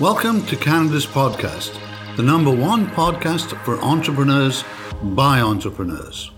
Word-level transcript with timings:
Welcome 0.00 0.46
to 0.46 0.56
Canada's 0.56 1.06
podcast, 1.06 1.78
the 2.16 2.22
number 2.22 2.50
one 2.50 2.86
podcast 2.86 3.54
for 3.62 3.78
entrepreneurs 3.82 4.64
by 5.02 5.40
entrepreneurs. 5.40 6.32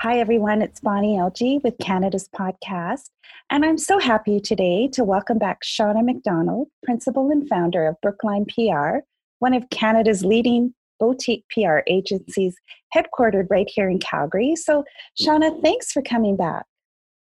Hi, 0.00 0.18
everyone. 0.18 0.60
It's 0.60 0.80
Bonnie 0.80 1.16
Elgie 1.16 1.62
with 1.62 1.78
Canada's 1.78 2.28
podcast. 2.36 3.10
And 3.48 3.64
I'm 3.64 3.78
so 3.78 4.00
happy 4.00 4.40
today 4.40 4.88
to 4.88 5.04
welcome 5.04 5.38
back 5.38 5.62
Shauna 5.62 6.04
McDonald, 6.04 6.66
principal 6.82 7.30
and 7.30 7.48
founder 7.48 7.86
of 7.86 7.94
Brookline 8.02 8.44
PR, 8.46 8.98
one 9.38 9.54
of 9.54 9.70
Canada's 9.70 10.24
leading 10.24 10.74
boutique 10.98 11.44
PR 11.48 11.78
agencies 11.86 12.56
headquartered 12.94 13.46
right 13.50 13.70
here 13.72 13.88
in 13.88 14.00
Calgary. 14.00 14.56
So, 14.56 14.84
Shauna, 15.22 15.62
thanks 15.62 15.92
for 15.92 16.02
coming 16.02 16.36
back. 16.36 16.66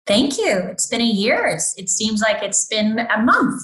Thank 0.08 0.38
you. 0.38 0.60
It's 0.60 0.88
been 0.88 1.02
a 1.02 1.06
year. 1.06 1.46
It's, 1.48 1.78
it 1.78 1.90
seems 1.90 2.22
like 2.22 2.42
it's 2.42 2.66
been 2.68 3.00
a 3.00 3.22
month. 3.22 3.64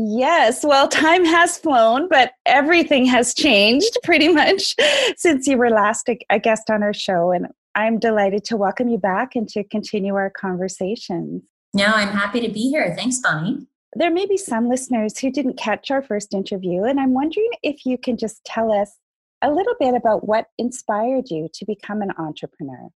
Yes, 0.00 0.64
well, 0.64 0.86
time 0.86 1.24
has 1.24 1.58
flown, 1.58 2.08
but 2.08 2.32
everything 2.46 3.04
has 3.06 3.34
changed 3.34 3.96
pretty 4.04 4.28
much 4.28 4.76
since 5.16 5.46
you 5.48 5.56
were 5.56 5.70
last 5.70 6.08
a, 6.08 6.16
a 6.30 6.38
guest 6.38 6.70
on 6.70 6.84
our 6.84 6.94
show. 6.94 7.32
And 7.32 7.48
I'm 7.74 7.98
delighted 7.98 8.44
to 8.44 8.56
welcome 8.56 8.88
you 8.88 8.98
back 8.98 9.34
and 9.34 9.48
to 9.48 9.64
continue 9.64 10.14
our 10.14 10.30
conversations. 10.30 11.42
No, 11.74 11.86
I'm 11.86 12.08
happy 12.08 12.40
to 12.40 12.48
be 12.48 12.70
here. 12.70 12.94
Thanks, 12.96 13.18
Bonnie. 13.18 13.66
There 13.94 14.10
may 14.10 14.26
be 14.26 14.36
some 14.36 14.68
listeners 14.68 15.18
who 15.18 15.32
didn't 15.32 15.58
catch 15.58 15.90
our 15.90 16.02
first 16.02 16.32
interview, 16.32 16.84
and 16.84 17.00
I'm 17.00 17.14
wondering 17.14 17.50
if 17.62 17.84
you 17.84 17.98
can 17.98 18.16
just 18.16 18.44
tell 18.44 18.70
us 18.70 18.98
a 19.42 19.50
little 19.50 19.74
bit 19.80 19.94
about 19.94 20.28
what 20.28 20.46
inspired 20.58 21.30
you 21.30 21.48
to 21.54 21.64
become 21.64 22.02
an 22.02 22.12
entrepreneur. 22.18 22.88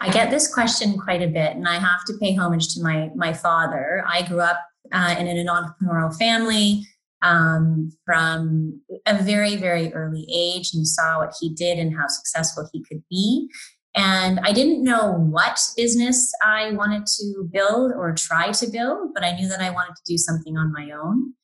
I 0.00 0.10
get 0.10 0.30
this 0.30 0.52
question 0.52 0.96
quite 0.98 1.22
a 1.22 1.26
bit, 1.26 1.56
and 1.56 1.68
I 1.68 1.74
have 1.74 2.04
to 2.06 2.14
pay 2.18 2.34
homage 2.34 2.74
to 2.74 2.82
my 2.82 3.10
my 3.14 3.32
father. 3.32 4.04
I 4.06 4.22
grew 4.22 4.40
up 4.40 4.58
uh, 4.92 5.14
and 5.18 5.28
in 5.28 5.38
an 5.38 5.46
entrepreneurial 5.46 6.16
family 6.16 6.86
um, 7.22 7.90
from 8.04 8.80
a 9.06 9.22
very 9.22 9.56
very 9.56 9.92
early 9.92 10.26
age, 10.32 10.74
and 10.74 10.86
saw 10.86 11.18
what 11.18 11.34
he 11.40 11.48
did 11.54 11.78
and 11.78 11.96
how 11.96 12.06
successful 12.08 12.68
he 12.72 12.82
could 12.84 13.02
be. 13.10 13.48
And 13.94 14.40
I 14.42 14.52
didn't 14.52 14.82
know 14.82 15.12
what 15.12 15.60
business 15.76 16.32
I 16.42 16.72
wanted 16.72 17.04
to 17.06 17.48
build 17.52 17.92
or 17.92 18.14
try 18.14 18.50
to 18.52 18.66
build, 18.66 19.10
but 19.14 19.22
I 19.22 19.32
knew 19.36 19.48
that 19.48 19.60
I 19.60 19.70
wanted 19.70 19.96
to 19.96 20.02
do 20.06 20.16
something 20.16 20.56
on 20.56 20.72
my 20.72 20.90
own. 20.92 21.34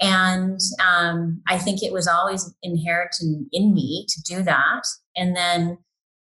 And 0.00 0.58
um, 0.84 1.42
I 1.46 1.58
think 1.58 1.80
it 1.80 1.92
was 1.92 2.08
always 2.08 2.52
inherent 2.62 3.14
in, 3.22 3.46
in 3.52 3.72
me 3.72 4.04
to 4.08 4.22
do 4.22 4.42
that. 4.42 4.82
And 5.14 5.36
then 5.36 5.78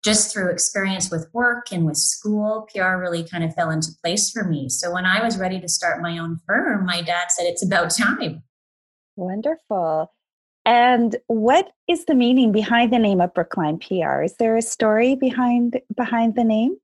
just 0.05 0.33
through 0.33 0.51
experience 0.51 1.11
with 1.11 1.29
work 1.33 1.73
and 1.73 1.87
with 1.87 1.97
school, 1.97 2.69
PR 2.73 2.97
really 2.97 3.25
kind 3.25 3.43
of 3.43 3.55
fell 3.55 3.71
into 3.71 3.89
place 4.03 4.31
for 4.31 4.45
me. 4.45 4.69
So 4.69 4.93
when 4.93 5.07
I 5.07 5.25
was 5.25 5.39
ready 5.39 5.59
to 5.61 5.69
start 5.69 6.03
my 6.03 6.19
own 6.19 6.39
firm, 6.47 6.85
my 6.85 7.01
dad 7.01 7.31
said, 7.31 7.47
It's 7.47 7.65
about 7.65 7.91
time. 7.91 8.43
Wonderful. 9.17 10.13
And 10.67 11.17
what 11.27 11.73
is 11.89 12.05
the 12.07 12.15
meaning 12.15 12.53
behind 12.53 12.93
the 12.93 12.99
name 12.99 13.21
of 13.21 13.35
Brookline 13.35 13.79
PR? 13.79 14.23
Is 14.23 14.37
there 14.37 14.57
a 14.57 14.63
story 14.63 15.15
behind 15.15 15.81
behind 15.95 16.37
the 16.37 16.45
name? 16.45 16.77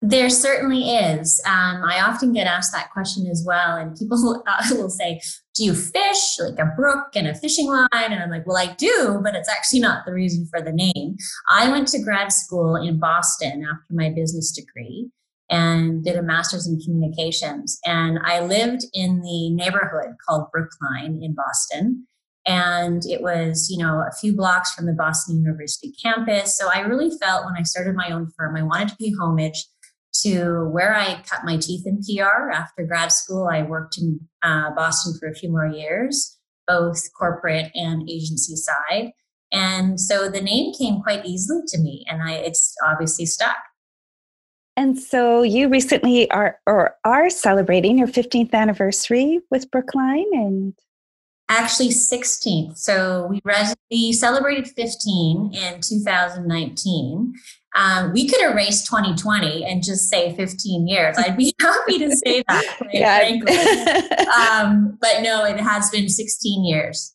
There 0.00 0.30
certainly 0.30 0.90
is. 0.90 1.42
Um, 1.44 1.82
I 1.84 2.00
often 2.06 2.32
get 2.32 2.46
asked 2.46 2.72
that 2.72 2.92
question 2.92 3.26
as 3.26 3.42
well, 3.44 3.76
and 3.76 3.96
people 3.96 4.42
uh, 4.46 4.64
will 4.70 4.90
say, 4.90 5.20
"Do 5.56 5.64
you 5.64 5.74
fish 5.74 6.38
like 6.38 6.58
a 6.58 6.72
brook 6.76 7.08
and 7.16 7.26
a 7.26 7.34
fishing 7.34 7.66
line?" 7.66 7.88
And 7.92 8.22
I'm 8.22 8.30
like, 8.30 8.46
"Well, 8.46 8.56
I 8.56 8.74
do, 8.74 9.20
but 9.24 9.34
it's 9.34 9.48
actually 9.48 9.80
not 9.80 10.06
the 10.06 10.12
reason 10.12 10.46
for 10.46 10.60
the 10.60 10.72
name." 10.72 11.16
I 11.50 11.68
went 11.68 11.88
to 11.88 12.02
grad 12.02 12.32
school 12.32 12.76
in 12.76 13.00
Boston 13.00 13.66
after 13.68 13.92
my 13.92 14.10
business 14.10 14.52
degree 14.52 15.10
and 15.50 16.04
did 16.04 16.16
a 16.16 16.22
master's 16.22 16.68
in 16.68 16.78
communications, 16.78 17.80
and 17.84 18.20
I 18.24 18.38
lived 18.38 18.84
in 18.92 19.20
the 19.22 19.50
neighborhood 19.50 20.14
called 20.24 20.52
Brookline 20.52 21.20
in 21.22 21.34
Boston. 21.34 22.06
And 22.46 23.04
it 23.04 23.20
was, 23.20 23.68
you 23.68 23.76
know, 23.76 24.02
a 24.08 24.14
few 24.18 24.34
blocks 24.34 24.72
from 24.72 24.86
the 24.86 24.94
Boston 24.94 25.42
University 25.42 25.92
campus. 26.02 26.56
So 26.56 26.70
I 26.72 26.80
really 26.80 27.10
felt 27.20 27.44
when 27.44 27.56
I 27.58 27.62
started 27.62 27.94
my 27.94 28.10
own 28.10 28.30
firm, 28.38 28.56
I 28.56 28.62
wanted 28.62 28.88
to 28.88 28.96
pay 28.96 29.12
homage 29.20 29.66
to 30.22 30.68
where 30.70 30.94
I 30.94 31.22
cut 31.26 31.44
my 31.44 31.56
teeth 31.56 31.86
in 31.86 32.02
PR. 32.02 32.50
After 32.50 32.84
grad 32.84 33.12
school, 33.12 33.48
I 33.50 33.62
worked 33.62 33.98
in 33.98 34.20
uh, 34.42 34.70
Boston 34.74 35.14
for 35.18 35.28
a 35.28 35.34
few 35.34 35.50
more 35.50 35.66
years, 35.66 36.38
both 36.66 37.12
corporate 37.18 37.70
and 37.74 38.08
agency 38.08 38.56
side. 38.56 39.12
And 39.52 40.00
so 40.00 40.28
the 40.28 40.40
name 40.40 40.74
came 40.74 41.00
quite 41.00 41.24
easily 41.24 41.62
to 41.68 41.78
me, 41.78 42.04
and 42.08 42.22
I, 42.22 42.32
it's 42.32 42.74
obviously 42.86 43.26
stuck. 43.26 43.56
And 44.76 44.96
so 44.96 45.42
you 45.42 45.68
recently 45.68 46.30
are 46.30 46.58
or 46.66 46.96
are 47.04 47.30
celebrating 47.30 47.98
your 47.98 48.06
15th 48.06 48.52
anniversary 48.52 49.40
with 49.50 49.70
Brookline 49.72 50.28
and 50.32 50.74
actually 51.48 51.88
16th. 51.88 52.78
So 52.78 53.26
we, 53.28 53.40
res- 53.44 53.74
we 53.90 54.12
celebrated 54.12 54.68
15 54.68 55.52
in 55.52 55.80
2019. 55.80 57.34
Um, 57.76 58.12
we 58.12 58.28
could 58.28 58.40
erase 58.40 58.82
2020 58.84 59.64
and 59.64 59.82
just 59.82 60.08
say 60.08 60.34
15 60.34 60.88
years. 60.88 61.16
I'd 61.18 61.36
be 61.36 61.54
happy 61.60 61.98
to 61.98 62.16
say 62.16 62.42
that. 62.48 62.88
yeah. 62.92 64.62
um, 64.62 64.98
but 65.00 65.22
no, 65.22 65.44
it 65.44 65.60
has 65.60 65.90
been 65.90 66.08
16 66.08 66.64
years. 66.64 67.14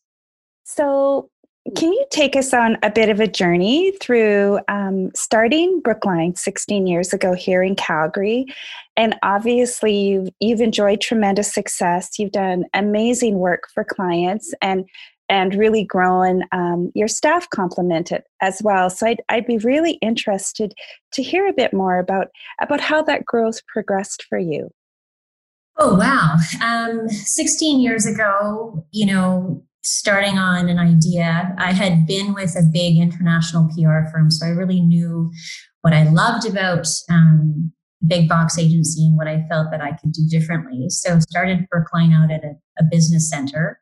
So, 0.64 1.30
can 1.76 1.92
you 1.92 2.04
take 2.10 2.36
us 2.36 2.52
on 2.52 2.76
a 2.82 2.90
bit 2.90 3.08
of 3.08 3.20
a 3.20 3.26
journey 3.26 3.92
through 3.92 4.60
um, 4.68 5.10
starting 5.14 5.80
Brookline 5.80 6.34
16 6.34 6.86
years 6.86 7.14
ago 7.14 7.32
here 7.32 7.62
in 7.62 7.74
Calgary? 7.74 8.46
And 8.98 9.16
obviously, 9.22 9.96
you've, 9.96 10.28
you've 10.40 10.60
enjoyed 10.60 11.00
tremendous 11.00 11.52
success. 11.52 12.18
You've 12.18 12.32
done 12.32 12.64
amazing 12.74 13.38
work 13.38 13.62
for 13.72 13.82
clients, 13.82 14.52
and 14.60 14.84
and 15.28 15.54
really 15.54 15.84
grown 15.84 16.42
um, 16.52 16.90
your 16.94 17.08
staff 17.08 17.48
complemented 17.50 18.22
as 18.42 18.60
well. 18.62 18.90
So 18.90 19.06
I'd, 19.06 19.22
I'd 19.28 19.46
be 19.46 19.58
really 19.58 19.92
interested 19.94 20.74
to 21.12 21.22
hear 21.22 21.46
a 21.46 21.52
bit 21.52 21.72
more 21.72 21.98
about 21.98 22.28
about 22.60 22.80
how 22.80 23.02
that 23.02 23.24
growth 23.24 23.60
progressed 23.66 24.24
for 24.28 24.38
you. 24.38 24.70
Oh 25.76 25.96
wow! 25.96 26.36
Um, 26.62 27.08
Sixteen 27.08 27.80
years 27.80 28.06
ago, 28.06 28.86
you 28.92 29.06
know, 29.06 29.64
starting 29.82 30.38
on 30.38 30.68
an 30.68 30.78
idea, 30.78 31.54
I 31.58 31.72
had 31.72 32.06
been 32.06 32.32
with 32.32 32.54
a 32.56 32.62
big 32.72 32.98
international 32.98 33.68
PR 33.74 34.08
firm, 34.12 34.30
so 34.30 34.46
I 34.46 34.50
really 34.50 34.80
knew 34.80 35.32
what 35.80 35.92
I 35.92 36.04
loved 36.04 36.46
about 36.48 36.86
um, 37.10 37.72
big 38.06 38.28
box 38.28 38.58
agency 38.58 39.04
and 39.04 39.16
what 39.16 39.28
I 39.28 39.44
felt 39.48 39.70
that 39.70 39.80
I 39.80 39.92
could 39.92 40.12
do 40.12 40.26
differently. 40.28 40.88
So 40.90 41.18
started 41.20 41.66
Brookline 41.70 42.12
out 42.12 42.30
at 42.30 42.44
a, 42.44 42.54
a 42.78 42.84
business 42.84 43.28
center 43.28 43.80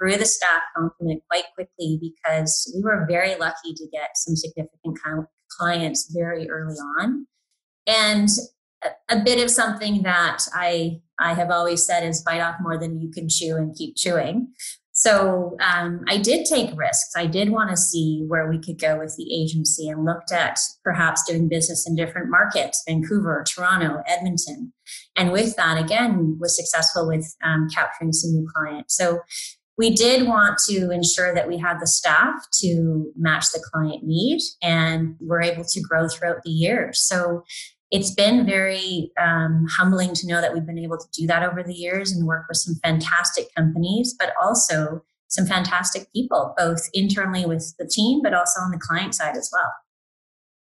grew 0.00 0.16
the 0.16 0.24
staff 0.24 0.62
complement 0.76 1.22
quite 1.28 1.44
quickly 1.54 1.98
because 2.00 2.72
we 2.74 2.82
were 2.82 3.06
very 3.08 3.36
lucky 3.36 3.74
to 3.74 3.86
get 3.92 4.16
some 4.16 4.34
significant 4.34 4.98
clients 5.50 6.10
very 6.12 6.48
early 6.48 6.76
on. 6.98 7.26
And 7.86 8.28
a, 8.82 9.16
a 9.16 9.20
bit 9.22 9.42
of 9.42 9.50
something 9.50 10.02
that 10.02 10.42
I 10.54 11.00
I 11.18 11.34
have 11.34 11.50
always 11.50 11.84
said 11.84 12.02
is 12.02 12.22
bite 12.22 12.40
off 12.40 12.56
more 12.60 12.78
than 12.78 12.98
you 12.98 13.10
can 13.10 13.28
chew 13.28 13.56
and 13.56 13.76
keep 13.76 13.94
chewing. 13.94 14.54
So 14.92 15.56
um, 15.60 16.04
I 16.08 16.18
did 16.18 16.44
take 16.44 16.76
risks. 16.76 17.12
I 17.16 17.26
did 17.26 17.50
want 17.50 17.70
to 17.70 17.76
see 17.76 18.24
where 18.26 18.50
we 18.50 18.58
could 18.58 18.78
go 18.78 18.98
with 18.98 19.16
the 19.16 19.34
agency 19.34 19.88
and 19.88 20.04
looked 20.04 20.30
at 20.32 20.58
perhaps 20.84 21.24
doing 21.24 21.48
business 21.48 21.88
in 21.88 21.96
different 21.96 22.30
markets 22.30 22.82
Vancouver, 22.86 23.44
Toronto, 23.48 24.02
Edmonton. 24.06 24.72
And 25.16 25.32
with 25.32 25.56
that, 25.56 25.82
again, 25.82 26.36
was 26.38 26.56
successful 26.56 27.06
with 27.06 27.34
um, 27.42 27.68
capturing 27.74 28.12
some 28.12 28.32
new 28.32 28.46
clients. 28.54 28.94
So 28.94 29.20
we 29.80 29.94
did 29.94 30.26
want 30.26 30.58
to 30.68 30.90
ensure 30.90 31.34
that 31.34 31.48
we 31.48 31.56
had 31.56 31.78
the 31.80 31.86
staff 31.86 32.34
to 32.52 33.10
match 33.16 33.46
the 33.50 33.64
client 33.72 34.04
need 34.04 34.38
and 34.62 35.16
we're 35.20 35.40
able 35.40 35.64
to 35.64 35.80
grow 35.80 36.06
throughout 36.06 36.42
the 36.44 36.50
year. 36.50 36.90
So 36.92 37.44
it's 37.90 38.10
been 38.10 38.44
very 38.44 39.10
um, 39.18 39.64
humbling 39.74 40.12
to 40.16 40.26
know 40.26 40.42
that 40.42 40.52
we've 40.52 40.66
been 40.66 40.78
able 40.78 40.98
to 40.98 41.08
do 41.18 41.26
that 41.28 41.42
over 41.42 41.62
the 41.62 41.72
years 41.72 42.12
and 42.12 42.26
work 42.26 42.44
with 42.46 42.58
some 42.58 42.74
fantastic 42.84 43.46
companies, 43.56 44.14
but 44.18 44.34
also 44.38 45.02
some 45.28 45.46
fantastic 45.46 46.12
people, 46.12 46.54
both 46.58 46.90
internally 46.92 47.46
with 47.46 47.74
the 47.78 47.86
team, 47.86 48.20
but 48.22 48.34
also 48.34 48.60
on 48.60 48.72
the 48.72 48.78
client 48.78 49.14
side 49.14 49.34
as 49.34 49.48
well. 49.50 49.72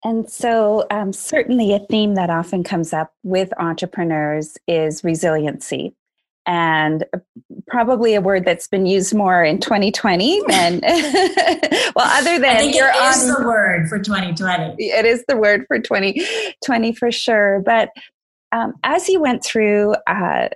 And 0.05 0.31
so, 0.31 0.87
um, 0.93 1.13
certainly, 1.13 1.75
a 1.75 1.81
theme 1.81 2.15
that 2.15 2.31
often 2.31 2.63
comes 2.63 2.93
up 2.93 3.13
with 3.25 3.53
entrepreneurs 3.59 4.57
is 4.69 5.03
resiliency 5.03 5.97
and 6.51 7.05
probably 7.69 8.17
a 8.17 8.21
word 8.21 8.45
that's 8.45 8.67
been 8.67 8.85
used 8.85 9.15
more 9.15 9.45
in 9.45 9.61
2020 9.61 10.43
than 10.49 10.81
well 11.95 12.07
other 12.07 12.41
than 12.41 12.57
I 12.57 12.59
think 12.59 12.75
it 12.75 12.97
is 12.97 13.31
on, 13.31 13.41
the 13.41 13.47
word 13.47 13.89
for 13.89 14.01
2020 14.01 14.75
it 14.83 15.07
is 15.07 15.25
the 15.29 15.37
word 15.37 15.65
for 15.69 15.79
2020 15.79 16.95
for 16.97 17.13
sure. 17.13 17.63
But 17.65 17.91
um, 18.51 18.75
as 18.83 19.09
you 19.09 19.21
went 19.21 19.45
through 19.45 19.95
uh, 20.09 20.49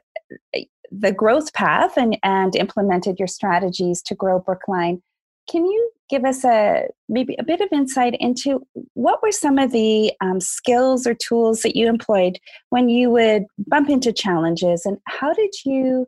the 0.91 1.12
growth 1.12 1.52
path 1.52 1.96
and, 1.96 2.19
and 2.25 2.56
implemented 2.56 3.20
your 3.20 3.29
strategies 3.29 4.02
to 4.02 4.17
grow 4.17 4.41
brookline 4.41 5.00
can 5.49 5.64
you 5.64 5.91
give 6.08 6.24
us 6.24 6.44
a 6.44 6.86
maybe 7.08 7.36
a 7.38 7.44
bit 7.44 7.60
of 7.60 7.68
insight 7.72 8.16
into 8.20 8.66
what 8.94 9.22
were 9.22 9.32
some 9.32 9.58
of 9.58 9.72
the 9.72 10.12
um, 10.20 10.40
skills 10.40 11.06
or 11.06 11.14
tools 11.14 11.62
that 11.62 11.76
you 11.76 11.88
employed 11.88 12.38
when 12.70 12.88
you 12.88 13.10
would 13.10 13.44
bump 13.66 13.88
into 13.88 14.12
challenges? 14.12 14.84
And 14.84 14.98
how 15.06 15.32
did 15.32 15.50
you 15.64 16.06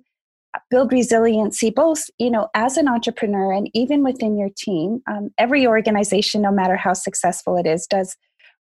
build 0.70 0.90
resiliency 0.90 1.68
both 1.68 2.04
you 2.18 2.30
know 2.30 2.48
as 2.54 2.78
an 2.78 2.88
entrepreneur 2.88 3.52
and 3.52 3.70
even 3.74 4.02
within 4.02 4.38
your 4.38 4.50
team? 4.56 5.02
Um, 5.10 5.30
every 5.38 5.66
organization 5.66 6.42
no 6.42 6.52
matter 6.52 6.76
how 6.76 6.92
successful 6.92 7.56
it 7.56 7.66
is 7.66 7.86
does 7.86 8.16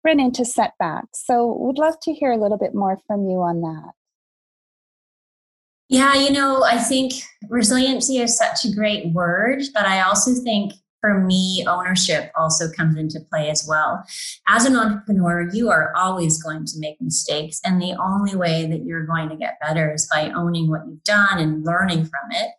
run 0.04 0.20
into 0.20 0.44
setbacks. 0.44 1.24
So 1.24 1.56
we'd 1.60 1.78
love 1.78 1.98
to 2.02 2.12
hear 2.12 2.30
a 2.30 2.36
little 2.36 2.58
bit 2.58 2.74
more 2.74 2.98
from 3.06 3.26
you 3.26 3.40
on 3.40 3.62
that. 3.62 3.92
Yeah 5.88 6.14
you 6.14 6.30
know 6.30 6.64
i 6.64 6.78
think 6.78 7.12
resiliency 7.48 8.18
is 8.18 8.36
such 8.36 8.64
a 8.64 8.74
great 8.74 9.12
word 9.12 9.62
but 9.74 9.84
i 9.84 10.00
also 10.00 10.34
think 10.42 10.72
for 11.04 11.20
me, 11.20 11.62
ownership 11.68 12.32
also 12.34 12.70
comes 12.72 12.96
into 12.96 13.20
play 13.30 13.50
as 13.50 13.66
well. 13.68 14.02
As 14.48 14.64
an 14.64 14.74
entrepreneur, 14.74 15.50
you 15.52 15.68
are 15.68 15.92
always 15.94 16.42
going 16.42 16.64
to 16.64 16.78
make 16.78 16.96
mistakes. 16.98 17.60
And 17.62 17.78
the 17.78 17.94
only 18.02 18.34
way 18.34 18.66
that 18.70 18.86
you're 18.86 19.04
going 19.04 19.28
to 19.28 19.36
get 19.36 19.58
better 19.60 19.92
is 19.92 20.08
by 20.10 20.30
owning 20.30 20.70
what 20.70 20.80
you've 20.88 21.04
done 21.04 21.38
and 21.38 21.62
learning 21.62 22.06
from 22.06 22.30
it. 22.30 22.52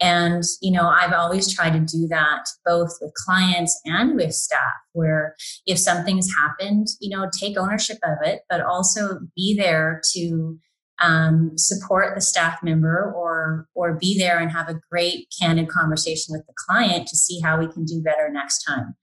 And, 0.00 0.42
you 0.60 0.72
know, 0.72 0.88
I've 0.88 1.12
always 1.12 1.54
tried 1.54 1.74
to 1.74 1.78
do 1.78 2.08
that 2.08 2.48
both 2.66 2.98
with 3.00 3.14
clients 3.14 3.80
and 3.84 4.16
with 4.16 4.34
staff, 4.34 4.58
where 4.92 5.36
if 5.64 5.78
something's 5.78 6.28
happened, 6.34 6.88
you 7.00 7.16
know, 7.16 7.30
take 7.32 7.56
ownership 7.56 7.98
of 8.02 8.26
it, 8.26 8.40
but 8.50 8.60
also 8.60 9.20
be 9.36 9.56
there 9.56 10.00
to 10.14 10.58
um, 11.02 11.52
support 11.56 12.14
the 12.14 12.20
staff 12.20 12.62
member 12.62 13.12
or 13.16 13.66
or 13.74 13.94
be 13.94 14.18
there 14.18 14.38
and 14.38 14.50
have 14.50 14.68
a 14.68 14.80
great 14.90 15.26
candid 15.40 15.68
conversation 15.68 16.32
with 16.32 16.46
the 16.46 16.54
client 16.66 17.08
to 17.08 17.16
see 17.16 17.40
how 17.40 17.58
we 17.58 17.66
can 17.68 17.84
do 17.84 18.02
better 18.02 18.30
next 18.30 18.64
time. 18.64 18.94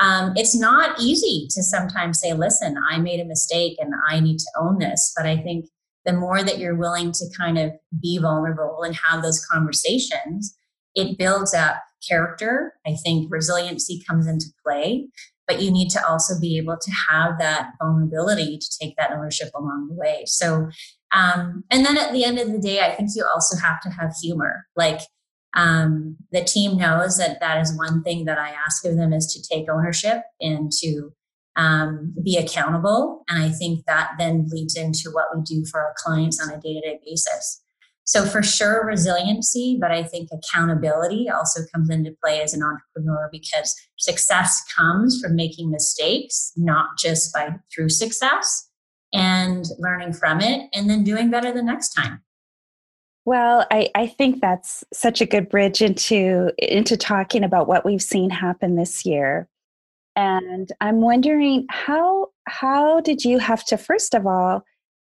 Um, 0.00 0.32
it's 0.36 0.58
not 0.58 1.00
easy 1.00 1.48
to 1.50 1.62
sometimes 1.62 2.20
say 2.20 2.32
listen 2.32 2.76
i 2.88 2.98
made 2.98 3.18
a 3.18 3.24
mistake 3.24 3.76
and 3.80 3.92
i 4.08 4.20
need 4.20 4.38
to 4.38 4.50
own 4.56 4.78
this 4.78 5.12
but 5.16 5.26
i 5.26 5.36
think 5.36 5.66
the 6.04 6.12
more 6.12 6.44
that 6.44 6.58
you're 6.58 6.76
willing 6.76 7.10
to 7.10 7.24
kind 7.36 7.58
of 7.58 7.72
be 8.00 8.16
vulnerable 8.18 8.84
and 8.84 8.94
have 8.94 9.22
those 9.22 9.44
conversations 9.44 10.56
it 10.94 11.18
builds 11.18 11.52
up 11.52 11.82
character. 12.08 12.74
I 12.86 12.94
think 12.94 13.26
resiliency 13.28 14.02
comes 14.08 14.28
into 14.28 14.46
play 14.64 15.08
but 15.48 15.62
you 15.62 15.72
need 15.72 15.88
to 15.88 16.06
also 16.06 16.38
be 16.38 16.58
able 16.58 16.76
to 16.76 16.90
have 17.10 17.38
that 17.38 17.70
vulnerability 17.80 18.58
to 18.58 18.78
take 18.80 18.94
that 18.96 19.10
ownership 19.10 19.48
along 19.56 19.88
the 19.88 19.94
way. 19.94 20.22
So 20.26 20.68
um, 21.12 21.64
and 21.70 21.84
then 21.84 21.96
at 21.96 22.12
the 22.12 22.24
end 22.24 22.38
of 22.38 22.52
the 22.52 22.58
day, 22.58 22.80
I 22.80 22.94
think 22.94 23.10
you 23.14 23.24
also 23.24 23.56
have 23.58 23.80
to 23.82 23.90
have 23.90 24.14
humor. 24.22 24.66
Like 24.76 25.00
um, 25.54 26.16
the 26.32 26.44
team 26.44 26.76
knows 26.76 27.16
that 27.18 27.40
that 27.40 27.60
is 27.60 27.76
one 27.76 28.02
thing 28.02 28.26
that 28.26 28.38
I 28.38 28.50
ask 28.50 28.84
of 28.84 28.96
them 28.96 29.12
is 29.12 29.32
to 29.32 29.42
take 29.42 29.70
ownership 29.70 30.22
and 30.40 30.70
to 30.80 31.10
um, 31.56 32.14
be 32.22 32.36
accountable. 32.36 33.24
And 33.28 33.42
I 33.42 33.48
think 33.48 33.84
that 33.86 34.12
then 34.18 34.46
leads 34.50 34.76
into 34.76 35.10
what 35.10 35.26
we 35.34 35.42
do 35.42 35.64
for 35.70 35.80
our 35.80 35.94
clients 35.96 36.40
on 36.40 36.50
a 36.50 36.60
day 36.60 36.74
to 36.74 36.80
day 36.80 37.00
basis. 37.04 37.62
So 38.04 38.24
for 38.24 38.42
sure, 38.42 38.86
resiliency, 38.86 39.76
but 39.78 39.90
I 39.90 40.02
think 40.02 40.30
accountability 40.32 41.28
also 41.28 41.60
comes 41.74 41.90
into 41.90 42.16
play 42.24 42.40
as 42.40 42.54
an 42.54 42.62
entrepreneur 42.62 43.28
because 43.30 43.76
success 43.98 44.62
comes 44.74 45.20
from 45.20 45.36
making 45.36 45.70
mistakes, 45.70 46.52
not 46.56 46.90
just 46.98 47.34
by 47.34 47.56
through 47.74 47.90
success 47.90 48.67
and 49.12 49.64
learning 49.78 50.12
from 50.12 50.40
it 50.40 50.68
and 50.72 50.88
then 50.88 51.04
doing 51.04 51.30
better 51.30 51.52
the 51.52 51.62
next 51.62 51.90
time. 51.90 52.22
Well, 53.24 53.66
I, 53.70 53.90
I 53.94 54.06
think 54.06 54.40
that's 54.40 54.84
such 54.92 55.20
a 55.20 55.26
good 55.26 55.50
bridge 55.50 55.82
into 55.82 56.50
into 56.56 56.96
talking 56.96 57.44
about 57.44 57.68
what 57.68 57.84
we've 57.84 58.02
seen 58.02 58.30
happen 58.30 58.76
this 58.76 59.04
year. 59.04 59.48
And 60.16 60.72
I'm 60.80 61.02
wondering 61.02 61.66
how 61.68 62.28
how 62.46 63.00
did 63.00 63.24
you 63.24 63.38
have 63.38 63.64
to 63.66 63.76
first 63.76 64.14
of 64.14 64.26
all 64.26 64.64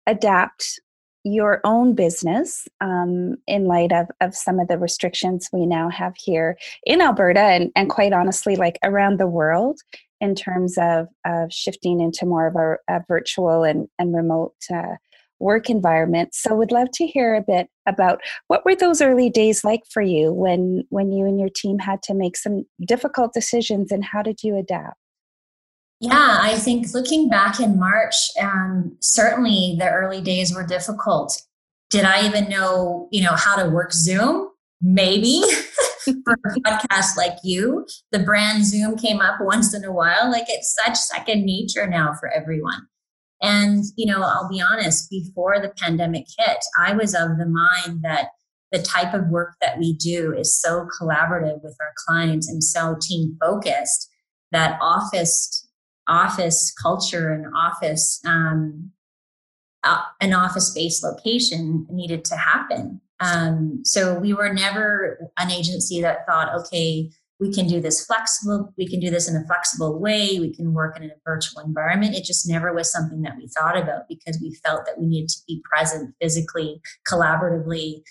adapt 0.07 0.79
your 1.23 1.61
own 1.63 1.93
business 1.93 2.67
um, 2.81 3.35
in 3.47 3.65
light 3.65 3.91
of, 3.91 4.07
of 4.21 4.33
some 4.33 4.59
of 4.59 4.67
the 4.67 4.77
restrictions 4.77 5.49
we 5.51 5.65
now 5.65 5.89
have 5.89 6.15
here 6.17 6.57
in 6.85 7.01
Alberta 7.01 7.39
and, 7.39 7.71
and 7.75 7.89
quite 7.89 8.13
honestly 8.13 8.55
like 8.55 8.79
around 8.83 9.19
the 9.19 9.27
world 9.27 9.79
in 10.19 10.35
terms 10.35 10.77
of, 10.77 11.07
of 11.25 11.51
shifting 11.51 11.99
into 12.01 12.25
more 12.25 12.47
of 12.47 12.55
a, 12.55 12.77
a 12.93 13.01
virtual 13.07 13.63
and, 13.63 13.87
and 13.99 14.15
remote 14.15 14.55
uh, 14.73 14.95
work 15.39 15.69
environment. 15.69 16.33
So 16.33 16.55
would 16.55 16.71
love 16.71 16.89
to 16.93 17.05
hear 17.05 17.35
a 17.35 17.41
bit 17.41 17.69
about 17.87 18.21
what 18.47 18.65
were 18.65 18.75
those 18.75 19.01
early 19.01 19.29
days 19.29 19.63
like 19.63 19.83
for 19.89 20.01
you 20.01 20.31
when 20.33 20.83
when 20.89 21.11
you 21.11 21.25
and 21.25 21.39
your 21.39 21.49
team 21.49 21.79
had 21.79 22.01
to 22.03 22.13
make 22.13 22.37
some 22.37 22.65
difficult 22.85 23.33
decisions 23.33 23.91
and 23.91 24.03
how 24.03 24.21
did 24.21 24.43
you 24.43 24.57
adapt? 24.57 24.97
Yeah, 25.99 26.37
I 26.41 26.57
think 26.57 26.93
looking 26.93 27.27
back 27.27 27.59
in 27.59 27.79
March, 27.79 28.15
um, 28.39 28.95
certainly 28.99 29.75
the 29.79 29.89
early 29.89 30.21
days 30.21 30.53
were 30.53 30.65
difficult. 30.65 31.41
Did 31.89 32.05
I 32.05 32.25
even 32.25 32.49
know, 32.49 33.07
you 33.11 33.23
know, 33.23 33.33
how 33.33 33.55
to 33.55 33.69
work 33.69 33.93
Zoom? 33.93 34.49
Maybe. 34.79 35.41
for 36.23 36.33
a 36.33 36.59
podcast 36.61 37.17
like 37.17 37.37
you. 37.43 37.85
The 38.11 38.19
brand 38.19 38.65
Zoom 38.65 38.97
came 38.97 39.21
up 39.21 39.39
once 39.39 39.73
in 39.73 39.83
a 39.83 39.91
while. 39.91 40.31
Like 40.31 40.45
it's 40.47 40.75
such 40.83 40.95
second 40.95 41.45
nature 41.45 41.87
now 41.87 42.13
for 42.19 42.29
everyone. 42.29 42.87
And, 43.41 43.83
you 43.95 44.05
know, 44.05 44.21
I'll 44.21 44.49
be 44.49 44.61
honest, 44.61 45.09
before 45.09 45.59
the 45.61 45.71
pandemic 45.77 46.25
hit, 46.37 46.57
I 46.83 46.93
was 46.93 47.13
of 47.13 47.37
the 47.37 47.45
mind 47.45 48.01
that 48.01 48.29
the 48.71 48.81
type 48.81 49.13
of 49.13 49.27
work 49.27 49.55
that 49.61 49.77
we 49.77 49.93
do 49.93 50.33
is 50.33 50.59
so 50.59 50.87
collaborative 50.99 51.63
with 51.63 51.77
our 51.79 51.93
clients 52.07 52.49
and 52.49 52.63
so 52.63 52.97
team 53.01 53.37
focused 53.39 54.09
that 54.51 54.77
office 54.81 55.67
office 56.07 56.73
culture 56.81 57.31
and 57.33 57.45
office 57.55 58.21
um, 58.25 58.91
uh, 59.83 60.01
an 60.21 60.33
office 60.33 60.73
based 60.73 61.03
location 61.03 61.85
needed 61.89 62.23
to 62.25 62.35
happen 62.35 63.01
um, 63.19 63.79
so 63.83 64.17
we 64.19 64.33
were 64.33 64.53
never 64.53 65.31
an 65.37 65.51
agency 65.51 66.01
that 66.01 66.25
thought, 66.27 66.53
okay, 66.59 67.09
we 67.39 67.53
can 67.53 67.67
do 67.67 67.79
this 67.79 68.05
flexible, 68.05 68.73
we 68.77 68.87
can 68.87 68.99
do 68.99 69.11
this 69.11 69.29
in 69.29 69.35
a 69.35 69.45
flexible 69.45 69.99
way, 69.99 70.39
we 70.39 70.53
can 70.53 70.73
work 70.73 70.97
in 70.97 71.03
a 71.03 71.13
virtual 71.23 71.61
environment. 71.61 72.15
It 72.15 72.23
just 72.23 72.49
never 72.49 72.73
was 72.73 72.91
something 72.91 73.21
that 73.21 73.37
we 73.37 73.47
thought 73.47 73.77
about 73.77 74.07
because 74.09 74.39
we 74.41 74.55
felt 74.65 74.85
that 74.85 74.99
we 74.99 75.05
needed 75.05 75.29
to 75.29 75.39
be 75.47 75.61
present 75.71 76.15
physically, 76.19 76.81
collaboratively, 77.07 78.01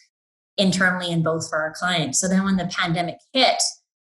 internally, 0.56 1.12
and 1.12 1.24
both 1.24 1.48
for 1.48 1.58
our 1.58 1.74
clients. 1.76 2.20
So 2.20 2.28
then 2.28 2.44
when 2.44 2.56
the 2.56 2.70
pandemic 2.72 3.16
hit, 3.32 3.60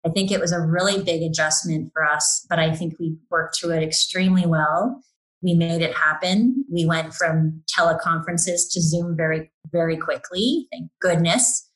I 0.04 0.10
think 0.10 0.30
it 0.30 0.40
was 0.40 0.52
a 0.52 0.60
really 0.60 1.02
big 1.02 1.22
adjustment 1.22 1.92
for 1.92 2.04
us, 2.04 2.46
but 2.48 2.58
I 2.58 2.74
think 2.74 2.94
we 3.00 3.16
worked 3.30 3.58
through 3.58 3.70
it 3.70 3.82
extremely 3.82 4.46
well 4.46 5.02
we 5.46 5.54
made 5.54 5.80
it 5.80 5.94
happen. 5.94 6.64
We 6.68 6.84
went 6.84 7.14
from 7.14 7.62
teleconferences 7.78 8.62
to 8.72 8.80
Zoom 8.80 9.16
very, 9.16 9.52
very 9.70 9.96
quickly. 9.96 10.66
Thank 10.72 10.90
goodness. 11.00 11.70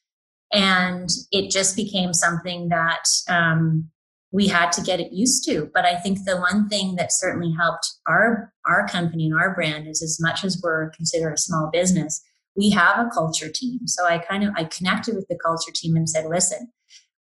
And 0.52 1.08
it 1.30 1.52
just 1.52 1.76
became 1.76 2.12
something 2.12 2.68
that 2.70 3.04
um, 3.28 3.88
we 4.32 4.48
had 4.48 4.72
to 4.72 4.82
get 4.82 4.98
it 4.98 5.12
used 5.12 5.44
to. 5.44 5.70
But 5.72 5.84
I 5.84 5.94
think 5.94 6.24
the 6.24 6.36
one 6.36 6.68
thing 6.68 6.96
that 6.96 7.12
certainly 7.12 7.54
helped 7.56 7.88
our 8.08 8.52
our 8.66 8.88
company 8.88 9.26
and 9.26 9.40
our 9.40 9.54
brand 9.54 9.86
is 9.86 10.02
as 10.02 10.18
much 10.20 10.44
as 10.44 10.60
we're 10.60 10.90
considered 10.90 11.34
a 11.34 11.38
small 11.38 11.70
business, 11.72 12.20
we 12.56 12.70
have 12.70 12.98
a 12.98 13.08
culture 13.10 13.50
team. 13.54 13.86
So 13.86 14.04
I 14.04 14.18
kind 14.18 14.42
of 14.42 14.50
I 14.56 14.64
connected 14.64 15.14
with 15.14 15.28
the 15.28 15.38
culture 15.38 15.72
team 15.72 15.94
and 15.94 16.10
said, 16.10 16.26
listen, 16.26 16.72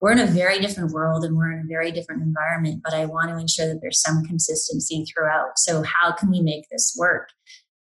we're 0.01 0.13
in 0.13 0.19
a 0.19 0.27
very 0.27 0.59
different 0.59 0.93
world 0.93 1.25
and 1.25 1.37
we're 1.37 1.53
in 1.53 1.61
a 1.61 1.69
very 1.69 1.91
different 1.91 2.23
environment, 2.23 2.83
but 2.85 2.93
I 2.93 3.07
want 3.07 3.31
to 3.31 3.39
ensure 3.39 3.67
that 3.67 3.81
there's 3.81 4.01
some 4.01 4.25
consistency 4.25 5.05
throughout. 5.05 5.59
So, 5.59 5.83
how 5.83 6.13
can 6.13 6.31
we 6.31 6.41
make 6.41 6.69
this 6.71 6.95
work? 6.99 7.31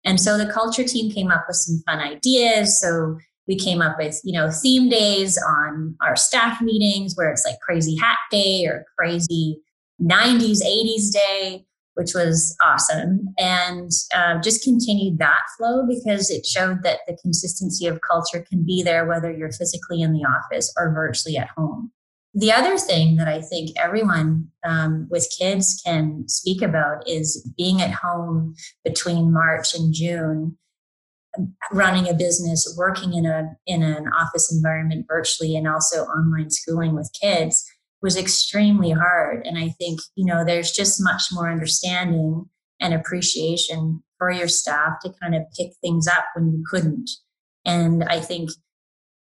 And 0.05 0.19
so 0.19 0.39
the 0.39 0.51
culture 0.51 0.85
team 0.85 1.13
came 1.13 1.31
up 1.31 1.45
with 1.47 1.57
some 1.57 1.83
fun 1.87 1.99
ideas. 1.99 2.81
So, 2.81 3.19
we 3.47 3.57
came 3.57 3.83
up 3.83 3.99
with, 3.99 4.21
you 4.23 4.33
know, 4.33 4.51
theme 4.51 4.89
days 4.89 5.37
on 5.37 5.97
our 6.01 6.15
staff 6.15 6.61
meetings 6.63 7.15
where 7.17 7.31
it's 7.31 7.45
like 7.45 7.59
crazy 7.61 7.97
hat 7.97 8.19
day 8.31 8.65
or 8.65 8.85
crazy 8.97 9.61
90s, 10.01 10.63
80s 10.63 11.13
day, 11.13 11.65
which 11.95 12.15
was 12.15 12.57
awesome. 12.63 13.35
And 13.39 13.91
uh, 14.15 14.41
just 14.41 14.65
continued 14.65 15.19
that 15.19 15.43
flow 15.57 15.87
because 15.87 16.31
it 16.31 16.47
showed 16.47 16.83
that 16.83 17.01
the 17.07 17.17
consistency 17.21 17.87
of 17.87 18.01
culture 18.01 18.45
can 18.49 18.65
be 18.65 18.83
there 18.83 19.07
whether 19.07 19.31
you're 19.31 19.53
physically 19.53 20.03
in 20.03 20.13
the 20.13 20.25
office 20.25 20.73
or 20.79 20.93
virtually 20.93 21.37
at 21.37 21.51
home. 21.57 21.93
The 22.33 22.53
other 22.53 22.79
thing 22.79 23.17
that 23.17 23.27
I 23.27 23.41
think 23.41 23.71
everyone 23.77 24.49
um, 24.65 25.09
with 25.11 25.29
kids 25.37 25.83
can 25.85 26.29
speak 26.29 26.63
about 26.63 27.09
is 27.09 27.49
being 27.57 27.83
at 27.83 27.91
home 27.91 28.55
between 28.85 29.33
March 29.33 29.75
and 29.75 29.93
June, 29.93 30.57
running 31.73 32.09
a 32.09 32.15
business, 32.15 32.73
working 32.79 33.15
in 33.15 33.27
a 33.27 33.51
in 33.67 33.83
an 33.83 34.07
office 34.17 34.53
environment 34.53 35.07
virtually, 35.09 35.57
and 35.57 35.67
also 35.67 36.05
online 36.05 36.51
schooling 36.51 36.95
with 36.95 37.11
kids 37.21 37.69
was 38.03 38.17
extremely 38.17 38.91
hard. 38.91 39.47
And 39.47 39.59
I 39.59 39.71
think 39.71 40.01
you 40.15 40.25
know 40.25 40.45
there's 40.45 40.73
just 40.73 41.03
much 41.03 41.25
more 41.33 41.51
understanding 41.51 42.49
and 42.81 42.95
appreciation 42.95 44.03
for 44.19 44.31
your 44.31 44.49
staff 44.49 45.01
to 45.03 45.13
kind 45.23 45.35
of 45.35 45.43
pick 45.57 45.73
things 45.81 46.07
up 46.07 46.25
when 46.35 46.51
you 46.53 46.65
couldn't. 46.69 47.11
And 47.65 48.05
I 48.05 48.21
think 48.21 48.51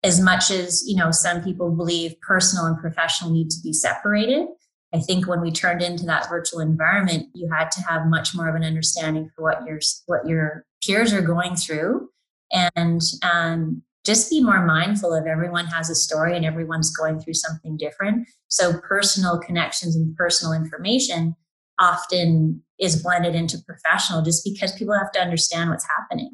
as 0.04 0.22
much 0.22 0.50
as 0.50 0.84
you 0.88 0.96
know 0.96 1.12
some 1.12 1.44
people 1.44 1.76
believe 1.76 2.20
personal 2.22 2.66
and 2.66 2.78
professional 2.78 3.32
need 3.32 3.50
to 3.50 3.60
be 3.62 3.74
separated 3.74 4.48
i 4.94 5.00
think 5.00 5.28
when 5.28 5.42
we 5.42 5.52
turned 5.52 5.82
into 5.82 6.06
that 6.06 6.30
virtual 6.30 6.60
environment 6.60 7.28
you 7.34 7.50
had 7.52 7.70
to 7.70 7.82
have 7.82 8.08
much 8.08 8.34
more 8.36 8.48
of 8.48 8.56
an 8.56 8.64
understanding 8.64 9.30
for 9.36 9.44
what 9.44 9.66
your 9.66 9.80
what 10.06 10.26
your 10.26 10.64
peers 10.86 11.14
are 11.14 11.22
going 11.22 11.56
through 11.56 12.10
and 12.52 13.02
um, 13.22 13.84
just 14.06 14.30
be 14.30 14.42
more 14.42 14.66
mindful 14.66 15.14
of 15.14 15.28
everyone 15.28 15.66
has 15.68 15.90
a 15.90 15.96
story 15.96 16.36
and 16.36 16.46
everyone's 16.46 16.96
going 16.96 17.20
through 17.20 17.34
something 17.34 17.78
different. 17.78 18.28
So 18.48 18.80
personal 18.80 19.40
connections 19.40 19.96
and 19.96 20.16
personal 20.16 20.54
information 20.54 21.36
often 21.80 22.64
is 22.80 23.02
blended 23.02 23.36
into 23.36 23.58
professional 23.66 24.22
just 24.22 24.44
because 24.44 24.74
people 24.74 24.98
have 24.98 25.12
to 25.14 25.20
understand 25.20 25.70
what's 25.70 25.88
happening. 25.98 26.32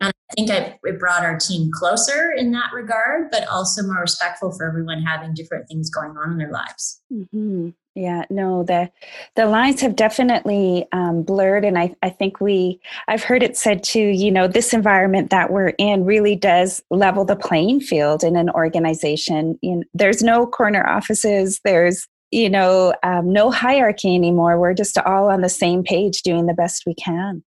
And 0.00 0.12
I 0.30 0.34
think 0.34 0.50
I, 0.50 0.78
it 0.82 0.98
brought 0.98 1.24
our 1.24 1.38
team 1.38 1.70
closer 1.72 2.32
in 2.36 2.52
that 2.52 2.72
regard, 2.72 3.30
but 3.30 3.46
also 3.48 3.82
more 3.82 4.00
respectful 4.00 4.52
for 4.52 4.66
everyone 4.66 5.02
having 5.02 5.34
different 5.34 5.68
things 5.68 5.90
going 5.90 6.16
on 6.16 6.32
in 6.32 6.38
their 6.38 6.50
lives. 6.50 7.00
Mm-hmm. 7.12 7.70
Yeah, 7.94 8.24
no, 8.28 8.64
the 8.64 8.90
the 9.36 9.46
lines 9.46 9.80
have 9.80 9.94
definitely 9.94 10.84
um, 10.90 11.22
blurred, 11.22 11.64
and 11.64 11.78
I 11.78 11.94
I 12.02 12.10
think 12.10 12.40
we 12.40 12.80
I've 13.06 13.22
heard 13.22 13.42
it 13.44 13.56
said 13.56 13.84
too. 13.84 14.00
You 14.00 14.32
know, 14.32 14.48
this 14.48 14.74
environment 14.74 15.30
that 15.30 15.52
we're 15.52 15.74
in 15.78 16.04
really 16.04 16.34
does 16.34 16.82
level 16.90 17.24
the 17.24 17.36
playing 17.36 17.80
field 17.80 18.24
in 18.24 18.34
an 18.34 18.50
organization. 18.50 19.58
You 19.62 19.76
know, 19.76 19.82
there's 19.94 20.24
no 20.24 20.44
corner 20.44 20.84
offices. 20.84 21.60
There's 21.64 22.08
you 22.32 22.50
know 22.50 22.94
um, 23.04 23.32
no 23.32 23.52
hierarchy 23.52 24.12
anymore. 24.12 24.58
We're 24.58 24.74
just 24.74 24.98
all 24.98 25.30
on 25.30 25.42
the 25.42 25.48
same 25.48 25.84
page, 25.84 26.22
doing 26.22 26.46
the 26.46 26.54
best 26.54 26.82
we 26.86 26.94
can. 26.94 27.44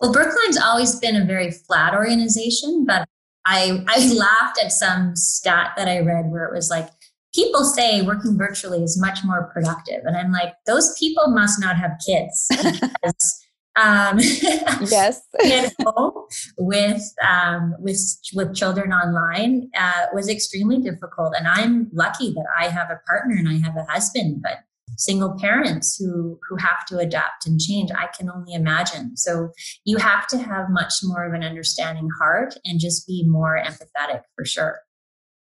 Well, 0.00 0.14
Brookline's 0.14 0.58
always 0.58 0.98
been 0.98 1.14
a 1.14 1.26
very 1.26 1.50
flat 1.50 1.92
organization, 1.92 2.86
but 2.86 3.06
I 3.44 3.84
I 3.86 4.08
laughed 4.14 4.58
at 4.64 4.72
some 4.72 5.14
stat 5.14 5.72
that 5.76 5.88
I 5.88 5.98
read 5.98 6.30
where 6.30 6.46
it 6.46 6.54
was 6.54 6.70
like 6.70 6.88
people 7.34 7.64
say 7.64 8.02
working 8.02 8.36
virtually 8.36 8.82
is 8.82 9.00
much 9.00 9.20
more 9.24 9.50
productive. 9.52 10.04
And 10.04 10.16
I'm 10.16 10.32
like, 10.32 10.54
those 10.66 10.98
people 10.98 11.28
must 11.28 11.60
not 11.60 11.76
have 11.76 11.92
kids. 12.04 12.48
Because, 13.02 13.46
um, 13.76 14.18
yes. 14.90 15.22
at 15.44 15.72
home 15.82 16.26
with, 16.58 17.02
um, 17.26 17.74
with, 17.78 17.98
with 18.34 18.54
children 18.54 18.92
online 18.92 19.70
uh, 19.78 20.06
was 20.12 20.28
extremely 20.28 20.78
difficult. 20.78 21.34
And 21.38 21.46
I'm 21.46 21.88
lucky 21.92 22.32
that 22.32 22.46
I 22.58 22.68
have 22.68 22.90
a 22.90 23.00
partner 23.06 23.36
and 23.38 23.48
I 23.48 23.54
have 23.64 23.76
a 23.76 23.84
husband, 23.90 24.42
but 24.42 24.58
single 24.96 25.34
parents 25.38 25.96
who 25.96 26.38
who 26.48 26.56
have 26.56 26.84
to 26.86 26.98
adapt 26.98 27.46
and 27.46 27.60
change 27.60 27.90
i 27.96 28.06
can 28.08 28.28
only 28.28 28.52
imagine 28.52 29.16
so 29.16 29.50
you 29.84 29.96
have 29.96 30.26
to 30.26 30.36
have 30.36 30.68
much 30.68 30.94
more 31.02 31.24
of 31.24 31.32
an 31.32 31.42
understanding 31.42 32.08
heart 32.18 32.54
and 32.64 32.80
just 32.80 33.06
be 33.06 33.24
more 33.26 33.58
empathetic 33.64 34.20
for 34.36 34.44
sure 34.44 34.80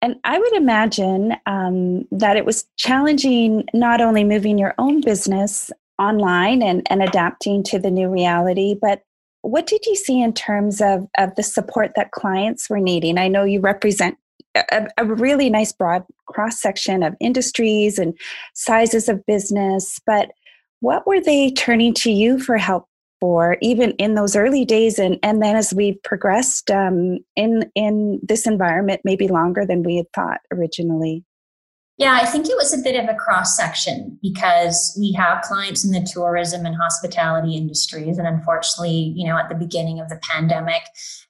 and 0.05 0.17
I 0.23 0.39
would 0.39 0.53
imagine 0.53 1.35
um, 1.47 2.07
that 2.11 2.37
it 2.37 2.45
was 2.45 2.67
challenging 2.77 3.65
not 3.73 4.03
only 4.03 4.23
moving 4.23 4.59
your 4.59 4.75
own 4.77 5.01
business 5.01 5.71
online 5.99 6.61
and, 6.61 6.87
and 6.91 7.03
adapting 7.03 7.63
to 7.63 7.79
the 7.79 7.91
new 7.91 8.11
reality, 8.11 8.75
but 8.79 9.01
what 9.41 9.67
did 9.67 9.87
you 9.87 9.97
see 9.97 10.21
in 10.21 10.35
terms 10.35 10.83
of, 10.83 11.09
of 11.17 11.35
the 11.37 11.43
support 11.43 11.93
that 11.97 12.11
clients 12.11 12.69
were 12.69 12.81
needing? 12.81 13.17
I 13.17 13.29
know 13.29 13.45
you 13.45 13.61
represent 13.61 14.19
a, 14.55 14.89
a 14.99 15.07
really 15.07 15.49
nice 15.49 15.73
broad 15.73 16.05
cross 16.27 16.61
section 16.61 17.03
of 17.03 17.17
industries 17.19 17.99
and 17.99 18.13
sizes 18.53 19.09
of 19.09 19.25
business, 19.25 19.99
but 20.05 20.33
what 20.81 21.07
were 21.07 21.21
they 21.21 21.51
turning 21.53 21.95
to 21.95 22.11
you 22.11 22.39
for 22.39 22.59
help 22.59 22.87
for 23.25 23.57
even 23.63 23.93
in 23.93 24.17
those 24.17 24.37
early 24.37 24.67
days 24.67 24.99
and 24.99 25.19
and 25.23 25.41
then 25.41 25.57
as 25.57 25.73
we 25.73 25.95
progressed 26.05 26.71
um, 26.71 27.17
in 27.37 27.71
in 27.75 28.21
this 28.23 28.47
environment 28.47 29.01
maybe 29.03 29.29
longer 29.29 29.65
than 29.65 29.83
we 29.83 29.97
had 29.97 30.13
thought 30.13 30.41
originally. 30.53 31.25
Yeah 31.97 32.19
i 32.21 32.27
think 32.27 32.51
it 32.51 32.57
was 32.57 32.75
a 32.75 32.83
bit 32.83 33.03
of 33.03 33.09
a 33.09 33.15
cross 33.15 33.57
section 33.57 34.19
because 34.21 34.95
we 35.01 35.13
have 35.13 35.41
clients 35.41 35.85
in 35.87 35.93
the 35.93 36.07
tourism 36.13 36.67
and 36.67 36.77
hospitality 36.77 37.57
industries 37.57 38.19
and 38.19 38.29
unfortunately 38.29 39.15
you 39.17 39.27
know 39.27 39.39
at 39.39 39.49
the 39.49 39.55
beginning 39.55 40.01
of 40.01 40.11
the 40.11 40.21
pandemic 40.31 40.83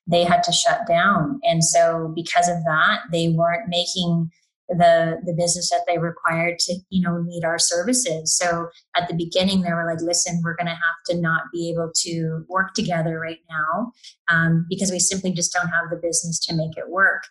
they 0.06 0.24
had 0.24 0.42
to 0.42 0.52
shut 0.52 0.80
down. 0.86 1.40
And 1.44 1.64
so 1.64 2.12
because 2.14 2.48
of 2.48 2.64
that 2.64 3.02
they 3.12 3.28
weren't 3.28 3.68
making 3.68 4.32
the 4.68 5.20
the 5.24 5.34
business 5.34 5.70
that 5.70 5.84
they 5.86 5.98
required 5.98 6.58
to 6.58 6.74
you 6.88 7.02
know 7.02 7.22
need 7.22 7.44
our 7.44 7.58
services. 7.58 8.36
So 8.36 8.68
at 8.96 9.08
the 9.08 9.14
beginning 9.14 9.62
they 9.62 9.72
were 9.72 9.86
like 9.86 10.00
listen 10.00 10.40
we're 10.42 10.56
going 10.56 10.66
to 10.66 10.72
have 10.72 10.98
to 11.06 11.20
not 11.20 11.42
be 11.52 11.70
able 11.70 11.92
to 11.96 12.44
work 12.48 12.74
together 12.74 13.18
right 13.20 13.40
now 13.50 13.92
um, 14.28 14.66
because 14.68 14.90
we 14.90 14.98
simply 14.98 15.32
just 15.32 15.52
don't 15.52 15.68
have 15.68 15.90
the 15.90 15.96
business 15.96 16.38
to 16.46 16.54
make 16.54 16.76
it 16.76 16.88
work. 16.88 17.24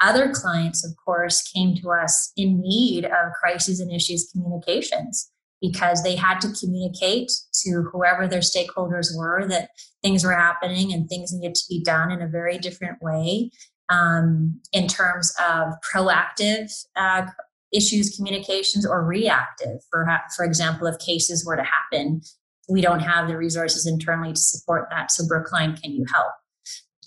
Other 0.00 0.32
clients 0.32 0.84
of 0.84 0.92
course 1.04 1.42
came 1.42 1.74
to 1.76 1.90
us 1.90 2.32
in 2.36 2.60
need 2.60 3.04
of 3.04 3.32
crises 3.40 3.80
and 3.80 3.92
issues 3.92 4.30
communications 4.30 5.30
because 5.60 6.02
they 6.02 6.14
had 6.14 6.38
to 6.40 6.52
communicate 6.60 7.32
to 7.64 7.88
whoever 7.90 8.28
their 8.28 8.40
stakeholders 8.40 9.08
were 9.16 9.46
that 9.48 9.70
things 10.02 10.22
were 10.22 10.36
happening 10.36 10.92
and 10.92 11.08
things 11.08 11.32
needed 11.32 11.54
to 11.54 11.64
be 11.68 11.82
done 11.82 12.10
in 12.10 12.20
a 12.20 12.28
very 12.28 12.58
different 12.58 13.00
way 13.00 13.50
um, 13.88 14.60
in 14.72 14.86
terms 14.88 15.32
of 15.40 15.74
proactive 15.92 16.70
uh, 16.96 17.26
issues 17.72 18.14
communications 18.16 18.86
or 18.86 19.04
reactive. 19.04 19.80
For 19.90 20.06
for 20.34 20.44
example 20.44 20.86
if 20.86 20.98
cases 20.98 21.44
were 21.44 21.56
to 21.56 21.64
happen 21.64 22.22
we 22.68 22.80
don't 22.80 23.00
have 23.00 23.28
the 23.28 23.36
resources 23.36 23.86
internally 23.86 24.32
to 24.32 24.40
support 24.40 24.88
that. 24.90 25.10
So 25.10 25.26
brookline 25.26 25.76
can 25.76 25.92
you 25.92 26.04
help? 26.12 26.32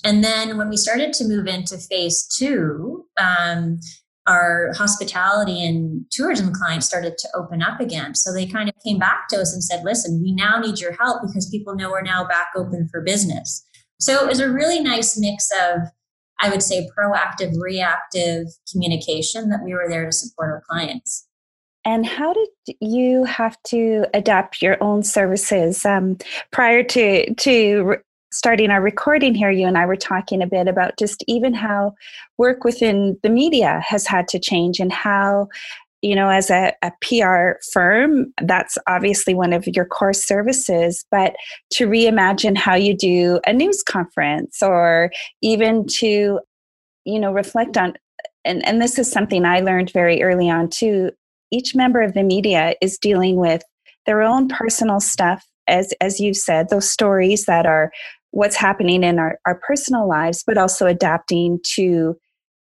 And 0.04 0.24
then 0.24 0.58
when 0.58 0.70
we 0.70 0.78
started 0.78 1.12
to 1.14 1.28
move 1.28 1.48
into 1.48 1.78
phase 1.78 2.26
two 2.38 3.06
um, 3.20 3.80
our 4.28 4.72
hospitality 4.76 5.66
and 5.66 6.06
tourism 6.12 6.54
clients 6.54 6.86
started 6.86 7.18
to 7.18 7.28
open 7.36 7.64
up 7.64 7.80
again. 7.80 8.14
So 8.14 8.32
they 8.32 8.46
kind 8.46 8.70
of 8.70 8.76
came 8.86 9.00
back 9.00 9.28
to 9.30 9.38
us 9.38 9.54
and 9.54 9.64
said 9.64 9.84
listen 9.84 10.22
we 10.22 10.34
now 10.34 10.60
need 10.60 10.80
your 10.80 10.94
help 10.94 11.22
because 11.22 11.50
people 11.50 11.76
know 11.76 11.90
we're 11.90 12.02
now 12.02 12.28
back 12.28 12.50
open 12.56 12.88
for 12.92 13.02
business. 13.02 13.66
So 14.00 14.24
it 14.24 14.28
was 14.28 14.40
a 14.40 14.50
really 14.50 14.80
nice 14.80 15.18
mix 15.18 15.50
of 15.62 15.82
I 16.42 16.50
would 16.50 16.64
say 16.64 16.90
proactive, 16.98 17.54
reactive 17.60 18.48
communication 18.72 19.50
that 19.50 19.64
we 19.64 19.74
were 19.74 19.88
there 19.90 20.06
to 20.06 20.12
support 20.12 20.50
our 20.50 20.64
clients. 20.70 21.28
And 21.86 22.06
how 22.06 22.34
did 22.34 22.76
you 22.82 23.24
have 23.24 23.58
to 23.68 24.06
adapt 24.14 24.62
your 24.62 24.82
own 24.82 25.04
services 25.04 25.86
um, 25.86 26.18
prior 26.52 26.84
to 26.84 27.34
to 27.34 27.84
re- 27.84 27.98
starting 28.32 28.70
our 28.70 28.82
recording 28.82 29.34
here? 29.34 29.50
You 29.50 29.66
and 29.66 29.78
I 29.78 29.86
were 29.86 29.96
talking 29.96 30.42
a 30.42 30.48
bit 30.48 30.68
about 30.68 30.98
just 30.98 31.24
even 31.28 31.54
how 31.54 31.94
work 32.38 32.64
within 32.64 33.18
the 33.24 33.30
media 33.30 33.82
has 33.86 34.06
had 34.06 34.28
to 34.30 34.40
change 34.40 34.80
and 34.80 34.92
how 34.92 35.48
you 36.02 36.16
know, 36.16 36.30
as 36.30 36.50
a, 36.50 36.74
a, 36.82 36.92
PR 37.02 37.60
firm, 37.74 38.34
that's 38.42 38.78
obviously 38.88 39.34
one 39.34 39.52
of 39.52 39.68
your 39.68 39.86
core 39.86 40.14
services, 40.14 41.06
but 41.12 41.36
to 41.72 41.88
reimagine 41.88 42.58
how 42.58 42.76
you 42.76 42.96
do 42.96 43.40
a 43.46 43.54
news 43.54 43.84
conference 43.84 44.62
or 44.62 45.12
even 45.42 45.86
to, 45.88 46.40
you 47.06 47.20
know, 47.20 47.34
reflect 47.34 47.78
on, 47.78 47.94
and, 48.46 48.66
and 48.66 48.82
this 48.82 48.98
is 48.98 49.12
something 49.12 49.46
I 49.46 49.60
learned 49.60 49.92
very 49.92 50.24
early 50.24 50.50
on 50.50 50.70
too. 50.70 51.12
Each 51.52 51.76
member 51.76 52.02
of 52.02 52.14
the 52.14 52.24
media 52.24 52.76
is 52.82 52.98
dealing 52.98 53.36
with 53.36 53.64
their 54.06 54.22
own 54.22 54.48
personal 54.48 55.02
stuff, 55.02 55.46
as, 55.68 55.94
as 56.00 56.20
you 56.20 56.34
said, 56.34 56.70
those 56.70 56.90
stories 56.90 57.46
that 57.46 57.66
are 57.66 57.92
what's 58.32 58.56
happening 58.56 59.04
in 59.04 59.20
our, 59.20 59.38
our 59.46 59.60
personal 59.68 60.08
lives, 60.08 60.44
but 60.46 60.58
also 60.58 60.86
adapting 60.86 61.60
to 61.76 62.16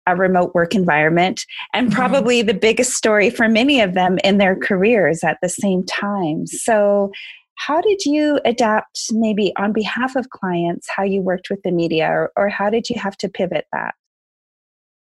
a 0.06 0.16
remote 0.16 0.54
work 0.54 0.74
environment 0.74 1.44
and 1.72 1.88
mm-hmm. 1.88 1.96
probably 1.96 2.42
the 2.42 2.54
biggest 2.54 2.92
story 2.92 3.30
for 3.30 3.48
many 3.48 3.80
of 3.80 3.94
them 3.94 4.18
in 4.24 4.38
their 4.38 4.56
careers 4.56 5.24
at 5.24 5.38
the 5.42 5.48
same 5.48 5.84
time. 5.84 6.46
So, 6.46 7.10
how 7.58 7.80
did 7.80 8.04
you 8.04 8.38
adapt, 8.44 9.06
maybe 9.12 9.52
on 9.56 9.72
behalf 9.72 10.14
of 10.14 10.28
clients, 10.28 10.88
how 10.94 11.04
you 11.04 11.22
worked 11.22 11.48
with 11.48 11.62
the 11.62 11.72
media, 11.72 12.06
or, 12.06 12.30
or 12.36 12.48
how 12.50 12.68
did 12.68 12.90
you 12.90 13.00
have 13.00 13.16
to 13.16 13.30
pivot 13.30 13.64
that? 13.72 13.94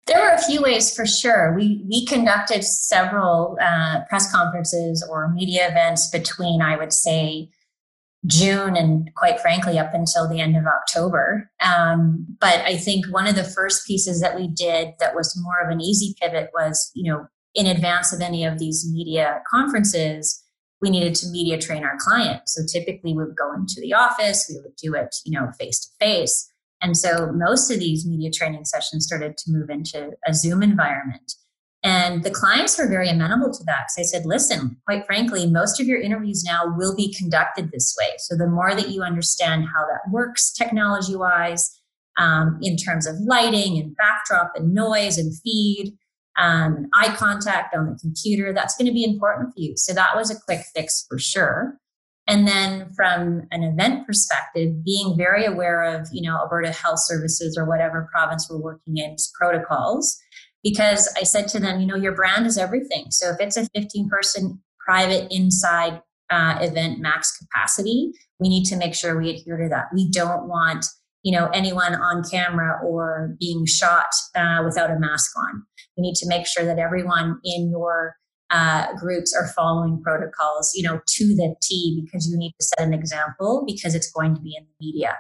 There 0.07 0.21
were 0.21 0.35
a 0.35 0.43
few 0.43 0.61
ways 0.61 0.95
for 0.95 1.07
sure. 1.07 1.55
We 1.57 1.83
we 1.89 2.05
conducted 2.05 2.63
several 2.63 3.57
uh, 3.61 4.01
press 4.09 4.31
conferences 4.31 5.07
or 5.09 5.29
media 5.29 5.69
events 5.71 6.11
between, 6.11 6.61
I 6.61 6.77
would 6.77 6.93
say, 6.93 7.49
June 8.27 8.77
and 8.77 9.11
quite 9.15 9.41
frankly 9.41 9.79
up 9.79 9.93
until 9.93 10.29
the 10.29 10.41
end 10.41 10.57
of 10.57 10.65
October. 10.67 11.51
Um, 11.61 12.27
but 12.41 12.61
I 12.61 12.77
think 12.77 13.07
one 13.07 13.27
of 13.27 13.37
the 13.37 13.45
first 13.45 13.87
pieces 13.87 14.21
that 14.21 14.37
we 14.37 14.49
did 14.49 14.95
that 15.01 15.15
was 15.15 15.39
more 15.43 15.61
of 15.61 15.71
an 15.71 15.81
easy 15.81 16.15
pivot 16.21 16.51
was, 16.55 16.91
you 16.95 17.11
know, 17.11 17.27
in 17.55 17.67
advance 17.67 18.13
of 18.13 18.21
any 18.21 18.45
of 18.45 18.59
these 18.59 18.91
media 18.91 19.43
conferences, 19.49 20.43
we 20.81 20.91
needed 20.91 21.15
to 21.17 21.29
media 21.29 21.59
train 21.59 21.85
our 21.85 21.97
clients. 21.99 22.55
So 22.55 22.63
typically 22.71 23.15
we 23.15 23.25
would 23.25 23.37
go 23.37 23.53
into 23.55 23.81
the 23.81 23.95
office, 23.95 24.47
we 24.49 24.61
would 24.61 24.77
do 24.77 24.95
it, 24.95 25.15
you 25.25 25.39
know, 25.39 25.51
face 25.59 25.81
to 25.81 26.05
face. 26.05 26.51
And 26.83 26.97
so 26.97 27.33
most 27.33 27.71
of 27.71 27.79
these 27.79 28.07
media 28.07 28.31
training 28.31 28.65
sessions 28.65 29.07
started 29.07 29.39
to 29.39 29.51
move 29.51 29.71
into 29.71 30.11
a 30.27 30.35
Zoom 30.35 30.63
environment. 30.63 31.33
And 31.85 32.25
the 32.25 32.31
clients 32.31 32.79
were 32.79 32.89
very 32.89 33.11
amenable 33.11 33.53
to 33.53 33.65
that 33.65 33.85
because 33.87 33.99
I 33.99 34.11
said, 34.11 34.25
listen, 34.25 34.79
quite 34.87 35.05
frankly, 35.05 35.47
most 35.47 35.79
of 35.79 35.87
your 35.87 36.01
interviews 36.01 36.43
now 36.43 36.75
will 36.75 36.97
be 36.97 37.13
conducted 37.13 37.71
this 37.71 37.95
way. 38.01 38.15
So 38.19 38.37
the 38.37 38.47
more 38.47 38.75
that 38.75 38.89
you 38.89 39.03
understand 39.03 39.67
how 39.67 39.85
that 39.85 40.11
works 40.11 40.51
technology 40.51 41.15
wise, 41.15 41.71
um, 42.17 42.59
in 42.63 42.77
terms 42.77 43.07
of 43.07 43.17
lighting 43.21 43.77
and 43.79 43.95
backdrop 43.97 44.53
and 44.55 44.73
noise 44.73 45.19
and 45.19 45.37
feed, 45.41 45.99
um, 46.39 46.75
and 46.77 46.87
eye 46.95 47.15
contact 47.15 47.77
on 47.77 47.87
the 47.87 47.99
computer, 48.01 48.53
that's 48.53 48.77
going 48.77 48.87
to 48.87 48.93
be 48.93 49.05
important 49.05 49.53
for 49.53 49.61
you. 49.61 49.75
So 49.77 49.93
that 49.93 50.17
was 50.17 50.31
a 50.31 50.41
quick 50.41 50.65
fix 50.75 51.05
for 51.09 51.19
sure. 51.19 51.79
And 52.27 52.49
then 52.49 52.89
from 52.97 53.43
an 53.51 53.63
event 53.63 54.07
perspective, 54.07 54.83
being 54.85 55.17
very 55.17 55.45
aware 55.45 55.83
of, 55.83 56.09
you 56.11 56.23
know, 56.23 56.37
Alberta 56.39 56.73
Health 56.73 57.01
Services 57.01 57.57
or 57.59 57.67
whatever 57.67 58.09
province 58.11 58.49
we're 58.49 58.63
working 58.63 58.97
in 58.97 59.17
protocols. 59.39 60.19
Because 60.65 61.13
I 61.17 61.23
said 61.23 61.47
to 61.49 61.61
them, 61.61 61.81
you 61.81 61.87
know, 61.87 61.95
your 61.95 62.15
brand 62.15 62.47
is 62.47 62.59
everything. 62.59 63.07
So 63.11 63.31
if 63.31 63.37
it's 63.39 63.57
a 63.57 63.69
15 63.77 64.09
person 64.09 64.61
private 64.85 65.29
inside 65.31 66.01
uh, 66.31 66.59
event 66.61 67.01
max 67.01 67.37
capacity, 67.37 68.11
we 68.41 68.49
need 68.49 68.65
to 68.65 68.77
make 68.77 68.95
sure 68.95 69.17
we 69.17 69.31
adhere 69.31 69.59
to 69.59 69.69
that. 69.69 69.87
We 69.95 70.11
don't 70.11 70.49
want 70.49 70.87
you 71.23 71.33
know 71.33 71.49
anyone 71.49 71.95
on 71.95 72.23
camera 72.31 72.79
or 72.85 73.35
being 73.41 73.67
shot 73.67 74.07
uh, 74.37 74.63
without 74.65 74.91
a 74.91 74.99
mask 74.99 75.31
on. 75.37 75.63
We 75.97 76.03
need 76.03 76.17
to 76.17 76.29
make 76.29 76.47
sure 76.47 76.65
that 76.65 76.79
everyone 76.79 77.39
in 77.45 77.71
your 77.71 78.17
uh, 78.51 78.93
groups 78.95 79.35
are 79.35 79.49
following 79.49 80.01
protocols, 80.03 80.73
you 80.75 80.83
know, 80.83 81.01
to 81.07 81.25
the 81.35 81.55
T 81.63 82.03
because 82.05 82.29
you 82.29 82.37
need 82.37 82.53
to 82.61 82.67
set 82.67 82.87
an 82.87 82.95
example 82.95 83.65
because 83.67 83.95
it's 83.95 84.11
going 84.11 84.35
to 84.35 84.41
be 84.41 84.55
in 84.57 84.65
the 84.65 84.87
media. 84.87 85.17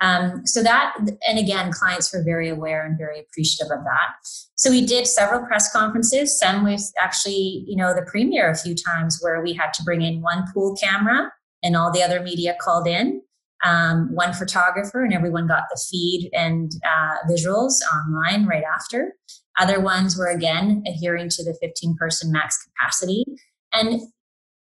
Um, 0.00 0.46
so 0.46 0.62
that, 0.62 0.94
and 1.26 1.38
again, 1.38 1.72
clients 1.72 2.12
were 2.12 2.22
very 2.22 2.48
aware 2.48 2.84
and 2.84 2.98
very 2.98 3.20
appreciative 3.20 3.72
of 3.72 3.82
that. 3.84 4.14
So 4.54 4.70
we 4.70 4.84
did 4.84 5.06
several 5.06 5.46
press 5.46 5.72
conferences, 5.72 6.38
some 6.38 6.64
with 6.64 6.92
actually, 6.98 7.64
you 7.66 7.76
know, 7.76 7.94
the 7.94 8.06
premier 8.06 8.50
a 8.50 8.56
few 8.56 8.74
times 8.74 9.18
where 9.22 9.42
we 9.42 9.54
had 9.54 9.72
to 9.74 9.82
bring 9.84 10.02
in 10.02 10.20
one 10.20 10.44
pool 10.52 10.76
camera 10.82 11.32
and 11.62 11.76
all 11.76 11.90
the 11.90 12.02
other 12.02 12.20
media 12.20 12.56
called 12.60 12.86
in 12.86 13.22
um, 13.64 14.14
one 14.14 14.32
photographer, 14.32 15.02
and 15.02 15.12
everyone 15.12 15.46
got 15.46 15.64
the 15.70 15.80
feed 15.90 16.30
and 16.32 16.72
uh, 16.84 17.16
visuals 17.30 17.74
online 17.94 18.46
right 18.46 18.64
after. 18.64 19.14
Other 19.58 19.80
ones 19.80 20.16
were 20.16 20.28
again 20.28 20.84
adhering 20.86 21.28
to 21.30 21.44
the 21.44 21.56
15 21.60 21.96
person 21.98 22.30
max 22.30 22.58
capacity. 22.62 23.24
And 23.72 24.02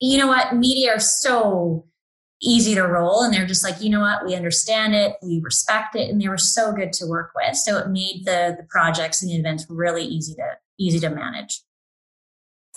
you 0.01 0.19
know 0.19 0.27
what? 0.27 0.57
Media 0.57 0.95
are 0.95 1.01
so 1.01 1.87
easy 2.43 2.75
to 2.75 2.83
roll, 2.83 3.23
and 3.23 3.33
they're 3.33 3.47
just 3.47 3.65
like, 3.65 3.81
you 3.81 3.91
know 3.91 4.01
what? 4.01 4.25
We 4.25 4.35
understand 4.35 4.95
it, 4.95 5.17
we 5.23 5.41
respect 5.41 5.95
it, 5.95 6.11
and 6.11 6.21
they 6.21 6.29
were 6.29 6.39
so 6.39 6.73
good 6.73 6.93
to 6.95 7.07
work 7.07 7.33
with. 7.35 7.57
So 7.57 7.79
it 7.79 7.89
made 7.89 8.23
the 8.25 8.57
the 8.57 8.67
projects 8.69 9.23
and 9.23 9.31
the 9.31 9.37
events 9.37 9.67
really 9.69 10.05
easy 10.05 10.35
to 10.35 10.57
easy 10.79 10.99
to 11.01 11.11
manage. 11.11 11.63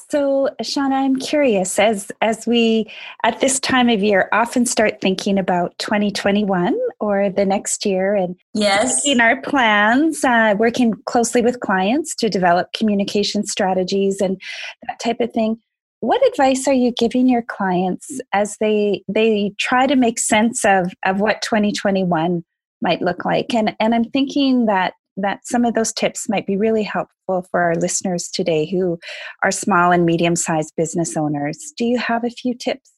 So, 0.10 0.50
Shauna, 0.62 0.94
I'm 0.94 1.16
curious 1.16 1.80
as 1.80 2.12
as 2.22 2.46
we 2.46 2.92
at 3.24 3.40
this 3.40 3.60
time 3.60 3.90
of 3.90 4.04
year 4.04 4.30
often 4.32 4.66
start 4.66 5.02
thinking 5.02 5.40
about 5.40 5.78
2021 5.80 6.78
or 7.00 7.30
the 7.30 7.46
next 7.46 7.86
year 7.86 8.14
and 8.14 8.36
yes, 8.54 9.06
in 9.08 9.20
our 9.20 9.42
plans, 9.42 10.24
uh, 10.24 10.56
working 10.58 10.94
closely 11.06 11.42
with 11.42 11.62
clients 11.62 12.14
to 12.16 12.30
develop 12.30 12.74
communication 12.74 13.46
strategies 13.46 14.22
and 14.22 14.40
that 14.88 15.00
type 15.00 15.20
of 15.20 15.32
thing. 15.32 15.60
What 16.04 16.28
advice 16.28 16.68
are 16.68 16.74
you 16.74 16.92
giving 16.92 17.30
your 17.30 17.44
clients 17.44 18.20
as 18.34 18.58
they 18.60 19.06
they 19.08 19.54
try 19.58 19.88
to 19.88 19.96
make 19.96 20.20
sense 20.20 20.66
of 20.66 20.92
of 21.06 21.22
what 21.22 21.42
2021 21.42 22.44
might 22.82 23.02
look 23.02 23.24
like? 23.24 23.54
And 23.54 23.74
and 23.80 23.96
I'm 23.96 24.04
thinking 24.04 24.66
that 24.66 24.96
that 25.16 25.48
some 25.48 25.64
of 25.64 25.76
those 25.76 25.94
tips 25.94 26.28
might 26.28 26.46
be 26.46 26.58
really 26.58 26.84
helpful 26.84 27.48
for 27.50 27.62
our 27.62 27.76
listeners 27.76 28.28
today 28.28 28.70
who 28.70 29.00
are 29.44 29.52
small 29.52 29.94
and 29.94 30.06
medium 30.06 30.36
sized 30.36 30.74
business 30.76 31.16
owners. 31.16 31.72
Do 31.78 31.86
you 31.86 31.98
have 32.00 32.26
a 32.26 32.30
few 32.30 32.54
tips? 32.54 32.92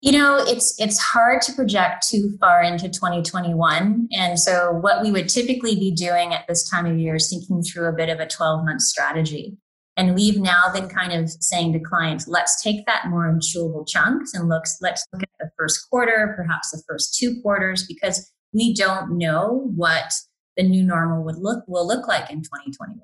You 0.00 0.12
know, 0.12 0.38
it's 0.38 0.80
it's 0.80 0.98
hard 0.98 1.42
to 1.42 1.52
project 1.52 2.08
too 2.08 2.34
far 2.40 2.62
into 2.62 2.88
2021. 2.88 4.08
And 4.12 4.40
so 4.40 4.72
what 4.72 5.02
we 5.02 5.12
would 5.12 5.28
typically 5.28 5.74
be 5.74 5.90
doing 5.90 6.32
at 6.32 6.48
this 6.48 6.66
time 6.66 6.86
of 6.86 6.98
year 6.98 7.16
is 7.16 7.28
thinking 7.28 7.62
through 7.62 7.90
a 7.90 7.92
bit 7.92 8.08
of 8.08 8.20
a 8.20 8.26
12-month 8.26 8.80
strategy. 8.80 9.58
And 10.00 10.14
we've 10.14 10.40
now 10.40 10.72
been 10.72 10.88
kind 10.88 11.12
of 11.12 11.28
saying 11.28 11.74
to 11.74 11.78
clients, 11.78 12.26
let's 12.26 12.62
take 12.62 12.86
that 12.86 13.08
more 13.08 13.28
in 13.28 13.38
chewable 13.38 13.86
chunks 13.86 14.32
and 14.32 14.48
looks, 14.48 14.78
let's 14.80 15.06
look 15.12 15.22
at 15.22 15.28
the 15.38 15.50
first 15.58 15.90
quarter, 15.90 16.32
perhaps 16.38 16.70
the 16.70 16.82
first 16.88 17.14
two 17.18 17.38
quarters, 17.42 17.84
because 17.86 18.32
we 18.54 18.72
don't 18.72 19.18
know 19.18 19.70
what 19.76 20.10
the 20.56 20.62
new 20.62 20.82
normal 20.82 21.22
would 21.24 21.36
look 21.36 21.64
will 21.68 21.86
look 21.86 22.08
like 22.08 22.30
in 22.30 22.38
2021. 22.38 22.98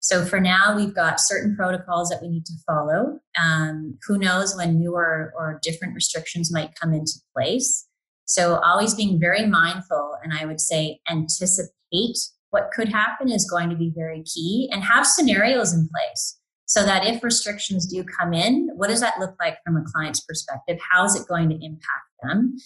So 0.00 0.26
for 0.26 0.38
now, 0.38 0.76
we've 0.76 0.94
got 0.94 1.20
certain 1.20 1.56
protocols 1.56 2.10
that 2.10 2.20
we 2.20 2.28
need 2.28 2.44
to 2.44 2.52
follow. 2.66 3.18
Um, 3.42 3.98
who 4.06 4.18
knows 4.18 4.54
when 4.54 4.78
newer 4.78 5.32
or 5.38 5.58
different 5.62 5.94
restrictions 5.94 6.52
might 6.52 6.78
come 6.78 6.92
into 6.92 7.14
place. 7.34 7.88
So 8.26 8.56
always 8.56 8.92
being 8.92 9.18
very 9.18 9.46
mindful, 9.46 10.18
and 10.22 10.34
I 10.38 10.44
would 10.44 10.60
say 10.60 11.00
anticipate 11.08 12.18
what 12.56 12.70
could 12.72 12.88
happen 12.88 13.30
is 13.30 13.48
going 13.48 13.68
to 13.68 13.76
be 13.76 13.92
very 13.94 14.22
key, 14.22 14.70
and 14.72 14.82
have 14.82 15.06
scenarios 15.06 15.74
in 15.74 15.86
place 15.88 16.38
so 16.64 16.84
that 16.84 17.06
if 17.06 17.22
restrictions 17.22 17.86
do 17.86 18.02
come 18.02 18.32
in, 18.32 18.70
what 18.76 18.88
does 18.88 19.00
that 19.00 19.18
look 19.20 19.34
like 19.38 19.58
from 19.62 19.76
a 19.76 19.84
client's 19.92 20.20
perspective? 20.20 20.78
How 20.90 21.04
is 21.04 21.14
it 21.14 21.28
going 21.28 21.50
to 21.50 21.54
impact 21.62 22.08
them? 22.22 22.56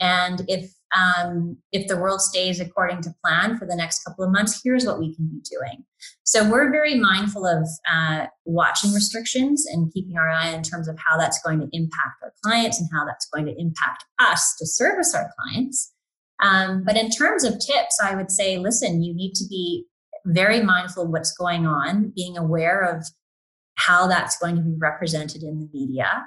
And 0.00 0.44
if 0.48 0.70
um, 0.96 1.56
if 1.72 1.86
the 1.86 1.96
world 1.96 2.20
stays 2.20 2.60
according 2.60 3.02
to 3.02 3.14
plan 3.22 3.58
for 3.58 3.66
the 3.66 3.76
next 3.76 4.04
couple 4.04 4.24
of 4.24 4.30
months, 4.30 4.60
here's 4.62 4.86
what 4.86 4.98
we 4.98 5.14
can 5.14 5.26
be 5.28 5.40
doing. 5.40 5.84
So 6.24 6.48
we're 6.48 6.70
very 6.70 6.94
mindful 6.94 7.46
of 7.46 7.68
uh, 7.90 8.26
watching 8.44 8.92
restrictions 8.92 9.66
and 9.66 9.92
keeping 9.92 10.16
our 10.16 10.30
eye 10.30 10.48
in 10.48 10.62
terms 10.62 10.88
of 10.88 10.98
how 10.98 11.18
that's 11.18 11.42
going 11.42 11.60
to 11.60 11.68
impact 11.72 12.22
our 12.22 12.32
clients 12.42 12.80
and 12.80 12.88
how 12.92 13.04
that's 13.04 13.28
going 13.34 13.46
to 13.46 13.54
impact 13.58 14.04
us 14.18 14.56
to 14.58 14.66
service 14.66 15.14
our 15.14 15.30
clients. 15.38 15.92
Um, 16.40 16.84
but 16.84 16.96
in 16.96 17.10
terms 17.10 17.44
of 17.44 17.54
tips, 17.54 17.98
I 18.02 18.14
would 18.14 18.30
say, 18.30 18.58
listen, 18.58 19.02
you 19.02 19.14
need 19.14 19.34
to 19.34 19.46
be 19.48 19.84
very 20.24 20.62
mindful 20.62 21.04
of 21.04 21.10
what's 21.10 21.32
going 21.32 21.66
on, 21.66 22.12
being 22.14 22.36
aware 22.36 22.80
of 22.82 23.04
how 23.76 24.06
that's 24.06 24.38
going 24.38 24.56
to 24.56 24.62
be 24.62 24.74
represented 24.78 25.42
in 25.42 25.60
the 25.60 25.68
media, 25.72 26.26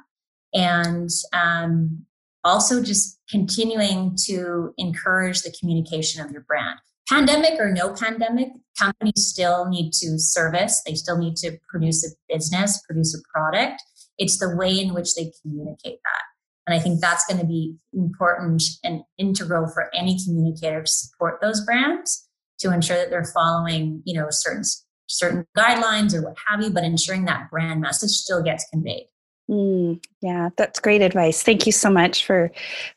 and 0.54 1.10
um, 1.34 2.06
also 2.43 2.82
just 2.82 3.19
continuing 3.30 4.15
to 4.26 4.74
encourage 4.78 5.41
the 5.41 5.54
communication 5.60 6.24
of 6.24 6.32
your 6.32 6.41
brand. 6.41 6.80
Pandemic 7.10 7.60
or 7.60 7.71
no 7.71 7.93
pandemic, 7.93 8.50
companies 8.80 9.28
still 9.28 9.67
need 9.67 9.91
to 9.91 10.17
service, 10.17 10.82
they 10.86 10.95
still 10.95 11.17
need 11.17 11.36
to 11.38 11.58
produce 11.69 12.06
a 12.06 12.34
business, 12.34 12.82
produce 12.88 13.13
a 13.13 13.21
product. 13.34 13.82
It's 14.17 14.39
the 14.39 14.56
way 14.56 14.80
in 14.80 14.93
which 14.93 15.15
they 15.15 15.32
communicate 15.41 16.00
that. 16.04 16.24
And 16.72 16.80
I 16.80 16.82
think 16.82 17.02
that's 17.02 17.26
going 17.26 17.40
to 17.40 17.46
be 17.46 17.76
important 17.94 18.64
and 18.84 19.02
integral 19.18 19.68
for 19.68 19.92
any 19.94 20.18
communicator 20.24 20.84
to 20.84 20.92
support 20.92 21.42
those 21.42 21.66
brands 21.66 22.30
to 22.60 22.74
ensure 22.74 22.96
that 22.96 23.10
they're 23.10 23.26
following, 23.26 24.02
you 24.06 24.14
know, 24.18 24.28
certain 24.30 24.64
certain 25.08 25.46
guidelines 25.58 26.14
or 26.14 26.22
what 26.22 26.38
have 26.48 26.62
you, 26.62 26.70
but 26.70 26.86
ensuring 26.86 27.26
that 27.26 27.50
brand 27.52 27.82
message 27.82 28.12
still 28.12 28.42
gets 28.42 28.66
conveyed. 28.70 29.08
Mm, 29.50 30.02
yeah, 30.22 30.50
that's 30.56 30.80
great 30.80 31.02
advice. 31.02 31.44
Thank 31.44 31.66
you 31.66 31.74
so 31.74 31.90
much 31.90 32.26
for 32.26 32.52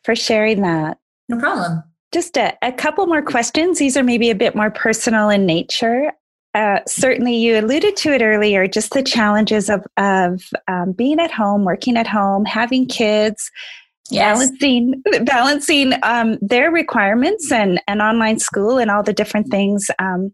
for 0.05 0.15
sharing 0.15 0.63
that. 0.63 0.99
No 1.29 1.39
problem. 1.39 1.83
Just 2.13 2.37
a, 2.37 2.57
a 2.63 2.71
couple 2.71 3.05
more 3.07 3.23
questions. 3.23 3.81
These 3.81 3.97
are 3.97 4.05
maybe 4.05 4.31
a 4.31 4.37
bit 4.37 4.55
more 4.55 4.71
personal 4.71 5.31
in 5.31 5.47
nature. 5.47 6.13
Uh, 6.55 6.81
certainly, 6.87 7.37
you 7.37 7.59
alluded 7.59 7.97
to 7.97 8.13
it 8.13 8.23
earlier. 8.23 8.67
Just 8.69 8.93
the 8.93 9.03
challenges 9.03 9.69
of 9.69 9.85
of 9.97 10.43
um, 10.69 10.93
being 10.93 11.19
at 11.19 11.31
home, 11.31 11.65
working 11.65 11.97
at 11.97 12.07
home, 12.07 12.45
having 12.45 12.87
kids, 12.87 13.51
yes. 14.11 14.39
balancing 14.39 15.03
balancing 15.25 15.93
um, 16.03 16.39
their 16.41 16.71
requirements 16.71 17.51
and 17.51 17.81
and 17.89 18.01
online 18.01 18.39
school 18.39 18.79
and 18.79 18.91
all 18.91 19.03
the 19.03 19.13
different 19.13 19.51
things. 19.51 19.91
Um, 19.99 20.33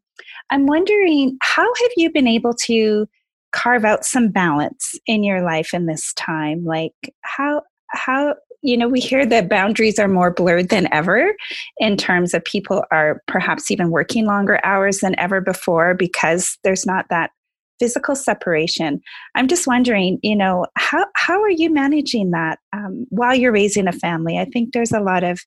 I'm 0.51 0.67
wondering 0.67 1.39
how 1.43 1.63
have 1.63 1.91
you 1.97 2.11
been 2.11 2.27
able 2.27 2.55
to 2.67 3.09
carve 3.53 3.85
out 3.85 4.05
some 4.05 4.29
balance 4.29 4.95
in 5.07 5.25
your 5.25 5.43
life 5.43 5.75
in 5.75 5.87
this 5.87 6.13
time 6.15 6.65
like 6.65 6.93
how 7.23 7.63
how 7.89 8.35
you 8.63 8.77
know 8.77 8.89
we 8.89 9.01
hear 9.01 9.25
that 9.27 9.49
boundaries 9.49 9.99
are 9.99 10.09
more 10.09 10.33
blurred 10.33 10.69
than 10.69 10.93
ever 10.93 11.35
in 11.79 11.97
terms 11.97 12.35
of 12.35 12.45
people 12.45 12.85
are 12.91 13.23
perhaps 13.27 13.71
even 13.71 13.91
working 13.91 14.27
longer 14.27 14.61
hours 14.65 14.99
than 14.99 15.19
ever 15.19 15.41
before 15.41 15.95
because 15.95 16.59
there's 16.65 16.87
not 16.87 17.07
that 17.11 17.31
physical 17.79 18.15
separation. 18.15 19.01
I'm 19.35 19.49
just 19.49 19.67
wondering 19.67 20.19
you 20.23 20.37
know 20.37 20.67
how 20.77 21.07
how 21.17 21.41
are 21.41 21.51
you 21.51 21.73
managing 21.73 22.31
that 22.31 22.59
um, 22.73 23.07
while 23.11 23.35
you're 23.35 23.53
raising 23.53 23.89
a 23.89 23.93
family? 23.93 24.39
I 24.39 24.45
think 24.45 24.73
there's 24.73 24.93
a 24.93 25.01
lot 25.01 25.25
of 25.25 25.41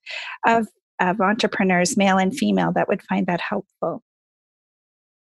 of 0.46 0.68
of 1.00 1.22
entrepreneurs 1.22 1.98
male 1.98 2.18
and 2.18 2.36
female 2.36 2.72
that 2.74 2.88
would 2.88 3.02
find 3.04 3.28
that 3.28 3.42
helpful 3.42 4.04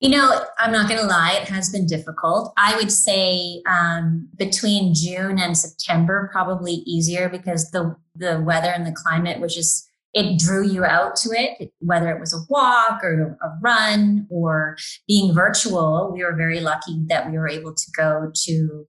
you 0.05 0.11
know, 0.11 0.39
I'm 0.59 0.71
not 0.71 0.87
going 0.87 1.01
to 1.01 1.07
lie, 1.07 1.39
it 1.41 1.47
has 1.47 1.71
been 1.71 1.87
difficult. 1.87 2.53
I 2.57 2.75
would 2.75 2.91
say 2.91 3.63
um, 3.67 4.29
between 4.37 4.93
June 4.93 5.39
and 5.39 5.57
September, 5.57 6.29
probably 6.31 6.73
easier 6.85 7.27
because 7.27 7.71
the 7.71 7.95
the 8.15 8.39
weather 8.39 8.69
and 8.69 8.85
the 8.85 8.91
climate 8.91 9.39
was 9.39 9.55
just 9.55 9.89
it 10.13 10.37
drew 10.37 10.63
you 10.63 10.85
out 10.85 11.15
to 11.17 11.29
it, 11.31 11.71
whether 11.79 12.11
it 12.11 12.19
was 12.19 12.35
a 12.35 12.45
walk 12.49 13.03
or 13.03 13.35
a 13.41 13.49
run 13.63 14.27
or 14.29 14.77
being 15.07 15.33
virtual. 15.33 16.11
We 16.13 16.23
were 16.23 16.35
very 16.35 16.59
lucky 16.59 17.03
that 17.07 17.31
we 17.31 17.39
were 17.39 17.49
able 17.49 17.73
to 17.73 17.91
go 17.97 18.31
to. 18.31 18.85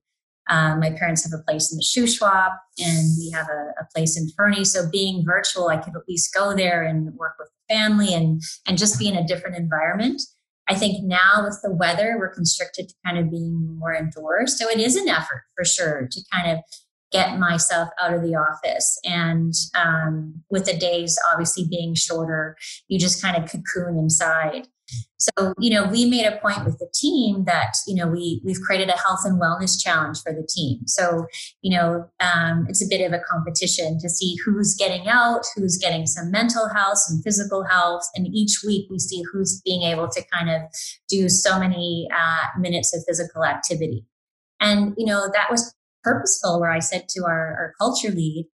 Um, 0.51 0.79
my 0.79 0.91
parents 0.91 1.23
have 1.23 1.37
a 1.37 1.43
place 1.43 1.71
in 1.71 1.79
the 1.79 1.83
Shuswap 1.83 2.57
and 2.77 3.07
we 3.17 3.31
have 3.31 3.47
a, 3.49 3.73
a 3.81 3.87
place 3.93 4.15
in 4.17 4.29
Fernie. 4.37 4.63
So 4.63 4.87
being 4.89 5.25
virtual, 5.25 5.67
I 5.67 5.77
could 5.77 5.95
at 5.95 6.07
least 6.07 6.31
go 6.31 6.55
there 6.55 6.83
and 6.83 7.11
work 7.15 7.33
with 7.39 7.49
the 7.49 7.73
family 7.73 8.13
and 8.13 8.39
and 8.67 8.77
just 8.77 8.99
be 8.99 9.07
in 9.07 9.17
a 9.17 9.25
different 9.25 9.57
environment. 9.57 10.21
I 10.69 10.75
think 10.75 11.03
now 11.03 11.43
with 11.45 11.59
the 11.63 11.71
weather, 11.71 12.15
we're 12.17 12.33
constricted 12.33 12.89
to 12.89 12.95
kind 13.05 13.17
of 13.17 13.31
being 13.31 13.77
more 13.77 13.93
indoors. 13.93 14.57
So 14.57 14.69
it 14.69 14.79
is 14.79 14.95
an 14.95 15.07
effort 15.07 15.43
for 15.55 15.63
sure 15.63 16.07
to 16.11 16.21
kind 16.33 16.51
of 16.51 16.63
get 17.11 17.39
myself 17.39 17.89
out 18.01 18.13
of 18.13 18.21
the 18.21 18.35
office. 18.35 18.99
And 19.05 19.53
um, 19.75 20.43
with 20.49 20.65
the 20.65 20.77
days 20.77 21.17
obviously 21.31 21.65
being 21.69 21.95
shorter, 21.95 22.57
you 22.87 22.99
just 22.99 23.21
kind 23.21 23.41
of 23.41 23.49
cocoon 23.49 23.97
inside. 23.97 24.67
So, 25.17 25.53
you 25.59 25.71
know, 25.71 25.87
we 25.87 26.05
made 26.05 26.25
a 26.25 26.37
point 26.37 26.63
with 26.63 26.77
the 26.79 26.89
team 26.93 27.45
that, 27.45 27.73
you 27.87 27.95
know, 27.95 28.07
we, 28.07 28.41
we've 28.45 28.61
created 28.61 28.89
a 28.89 28.97
health 28.97 29.21
and 29.25 29.41
wellness 29.41 29.81
challenge 29.81 30.21
for 30.21 30.31
the 30.31 30.47
team. 30.47 30.81
So, 30.85 31.25
you 31.61 31.75
know, 31.75 32.07
um, 32.19 32.65
it's 32.69 32.83
a 32.83 32.87
bit 32.87 33.05
of 33.05 33.13
a 33.13 33.23
competition 33.29 33.99
to 33.99 34.09
see 34.09 34.35
who's 34.45 34.75
getting 34.75 35.07
out, 35.07 35.41
who's 35.55 35.77
getting 35.77 36.05
some 36.05 36.31
mental 36.31 36.69
health, 36.69 36.99
some 36.99 37.21
physical 37.23 37.63
health. 37.63 38.03
And 38.15 38.27
each 38.27 38.61
week 38.65 38.87
we 38.89 38.99
see 38.99 39.23
who's 39.31 39.61
being 39.65 39.81
able 39.81 40.07
to 40.09 40.23
kind 40.31 40.49
of 40.49 40.61
do 41.09 41.29
so 41.29 41.59
many 41.59 42.07
uh, 42.15 42.59
minutes 42.59 42.95
of 42.95 43.03
physical 43.07 43.43
activity. 43.43 44.05
And, 44.59 44.93
you 44.97 45.05
know, 45.05 45.29
that 45.33 45.51
was 45.51 45.73
purposeful 46.03 46.59
where 46.59 46.71
I 46.71 46.79
said 46.79 47.09
to 47.09 47.25
our, 47.25 47.55
our 47.57 47.73
culture 47.79 48.11
lead, 48.11 48.47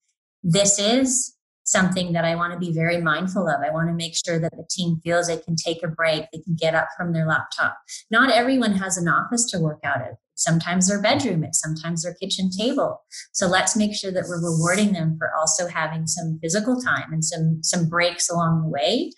this 0.44 0.80
is 0.80 1.33
something 1.64 2.14
that 2.14 2.26
I 2.26 2.36
want 2.36 2.54
to 2.54 2.60
be 2.60 2.74
very 2.74 3.02
mindful 3.02 3.48
of. 3.48 3.62
I 3.62 3.72
want 3.72 3.90
to 3.90 3.94
make 3.94 4.16
sure 4.16 4.40
that 4.40 4.52
the 4.56 4.68
team 4.70 5.00
feels 5.04 5.28
they 5.28 5.38
can 5.38 5.56
take 5.56 5.84
a 5.84 5.88
break, 5.88 6.26
they 6.32 6.40
can 6.40 6.56
get 6.56 6.76
up 6.76 6.88
from 6.98 7.14
their 7.14 7.26
laptop. 7.26 7.78
Not 8.12 8.32
everyone 8.32 8.74
has 8.74 8.98
an 8.98 9.08
office 9.08 9.46
to 9.52 9.60
work 9.60 9.80
out 9.84 10.02
of. 10.02 10.18
Sometimes 10.36 10.90
their 10.90 11.02
bedroom, 11.02 11.44
it's 11.44 11.62
sometimes 11.62 12.04
their 12.04 12.16
kitchen 12.16 12.50
table. 12.50 13.02
So 13.34 13.48
let's 13.48 13.76
make 13.76 13.96
sure 13.96 14.12
that 14.12 14.26
we're 14.28 14.44
rewarding 14.44 14.94
them 14.94 15.16
for 15.18 15.32
also 15.40 15.68
having 15.68 16.08
some 16.08 16.40
physical 16.42 16.82
time 16.82 17.14
and 17.14 17.24
some 17.24 17.60
some 17.62 17.88
breaks 17.88 18.30
along 18.30 18.64
the 18.64 18.70
way 18.70 19.12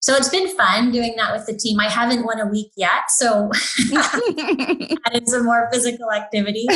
so 0.00 0.14
it's 0.14 0.28
been 0.28 0.48
fun 0.56 0.92
doing 0.92 1.14
that 1.16 1.32
with 1.32 1.46
the 1.46 1.56
team. 1.56 1.80
I 1.80 1.88
haven't 1.88 2.24
won 2.24 2.38
a 2.38 2.46
week 2.46 2.70
yet, 2.76 3.10
so 3.10 3.50
added 5.06 5.28
some 5.28 5.44
more 5.44 5.68
physical 5.72 6.12
activity. 6.12 6.66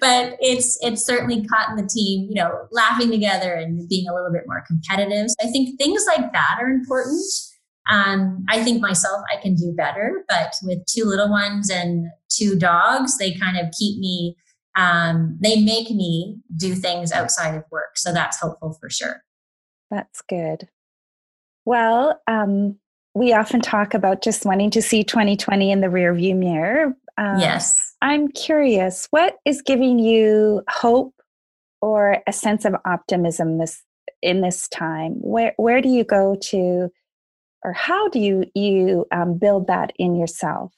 But 0.00 0.36
it's 0.40 0.76
it's 0.82 1.04
certainly 1.04 1.44
caught 1.44 1.70
in 1.70 1.76
the 1.76 1.88
team, 1.88 2.28
you 2.28 2.34
know, 2.34 2.66
laughing 2.72 3.10
together 3.10 3.54
and 3.54 3.88
being 3.88 4.08
a 4.08 4.14
little 4.14 4.32
bit 4.32 4.42
more 4.46 4.64
competitive. 4.66 5.30
So 5.30 5.48
I 5.48 5.50
think 5.52 5.78
things 5.78 6.04
like 6.06 6.32
that 6.32 6.56
are 6.60 6.68
important. 6.68 7.22
Um, 7.88 8.44
I 8.48 8.64
think 8.64 8.80
myself 8.80 9.22
I 9.32 9.40
can 9.40 9.54
do 9.54 9.72
better, 9.76 10.24
but 10.28 10.54
with 10.64 10.84
two 10.86 11.04
little 11.04 11.30
ones 11.30 11.70
and 11.70 12.08
two 12.28 12.58
dogs, 12.58 13.16
they 13.18 13.34
kind 13.34 13.58
of 13.58 13.72
keep 13.78 14.00
me. 14.00 14.36
Um, 14.76 15.38
they 15.40 15.62
make 15.62 15.90
me 15.90 16.36
do 16.56 16.74
things 16.74 17.12
outside 17.12 17.54
of 17.54 17.62
work, 17.70 17.96
so 17.96 18.12
that's 18.12 18.40
helpful 18.40 18.76
for 18.80 18.90
sure. 18.90 19.22
That's 19.88 20.20
good. 20.20 20.68
Well, 21.66 22.20
um, 22.26 22.78
we 23.14 23.32
often 23.32 23.60
talk 23.60 23.92
about 23.92 24.22
just 24.22 24.46
wanting 24.46 24.70
to 24.70 24.80
see 24.80 25.04
2020 25.04 25.70
in 25.70 25.80
the 25.80 25.88
rearview 25.88 26.36
mirror. 26.36 26.96
Um, 27.18 27.40
yes. 27.40 27.94
I'm 28.00 28.28
curious, 28.28 29.08
what 29.10 29.36
is 29.44 29.62
giving 29.62 29.98
you 29.98 30.62
hope 30.68 31.14
or 31.82 32.22
a 32.26 32.32
sense 32.32 32.64
of 32.64 32.74
optimism 32.84 33.58
this 33.58 33.82
in 34.22 34.40
this 34.40 34.68
time? 34.68 35.14
Where 35.20 35.54
where 35.56 35.80
do 35.80 35.88
you 35.88 36.04
go 36.04 36.36
to, 36.50 36.90
or 37.64 37.72
how 37.72 38.08
do 38.08 38.18
you 38.18 38.44
you 38.54 39.06
um, 39.12 39.38
build 39.38 39.66
that 39.66 39.92
in 39.98 40.14
yourself? 40.14 40.72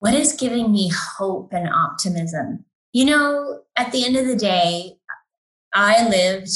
What 0.00 0.14
is 0.14 0.32
giving 0.32 0.72
me 0.72 0.90
hope 0.90 1.52
and 1.52 1.68
optimism? 1.68 2.64
You 2.92 3.04
know, 3.04 3.60
at 3.76 3.92
the 3.92 4.04
end 4.04 4.16
of 4.16 4.26
the 4.26 4.36
day, 4.36 4.96
I 5.74 6.08
lived. 6.08 6.50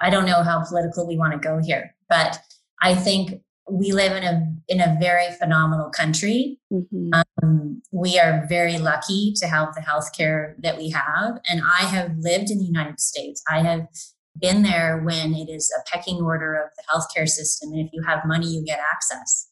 I 0.00 0.10
don't 0.10 0.26
know 0.26 0.42
how 0.42 0.64
political 0.64 1.06
we 1.06 1.16
want 1.16 1.32
to 1.32 1.38
go 1.38 1.58
here, 1.58 1.94
but 2.08 2.38
I 2.84 2.94
think 2.94 3.40
we 3.70 3.92
live 3.92 4.12
in 4.12 4.24
a 4.24 4.46
in 4.68 4.80
a 4.80 4.96
very 5.00 5.32
phenomenal 5.40 5.88
country. 5.88 6.58
Mm-hmm. 6.70 7.12
Um, 7.42 7.82
we 7.92 8.18
are 8.18 8.44
very 8.46 8.76
lucky 8.76 9.32
to 9.36 9.46
have 9.46 9.74
the 9.74 9.80
healthcare 9.80 10.54
that 10.58 10.76
we 10.76 10.90
have, 10.90 11.40
and 11.48 11.62
I 11.62 11.84
have 11.84 12.12
lived 12.18 12.50
in 12.50 12.58
the 12.58 12.64
United 12.64 13.00
States. 13.00 13.42
I 13.50 13.62
have 13.62 13.86
been 14.38 14.62
there 14.62 15.00
when 15.02 15.34
it 15.34 15.48
is 15.48 15.72
a 15.78 15.82
pecking 15.90 16.20
order 16.20 16.54
of 16.56 16.70
the 16.76 16.84
healthcare 16.92 17.28
system, 17.28 17.72
and 17.72 17.80
if 17.80 17.90
you 17.94 18.02
have 18.02 18.26
money, 18.26 18.48
you 18.48 18.62
get 18.62 18.80
access. 18.92 19.48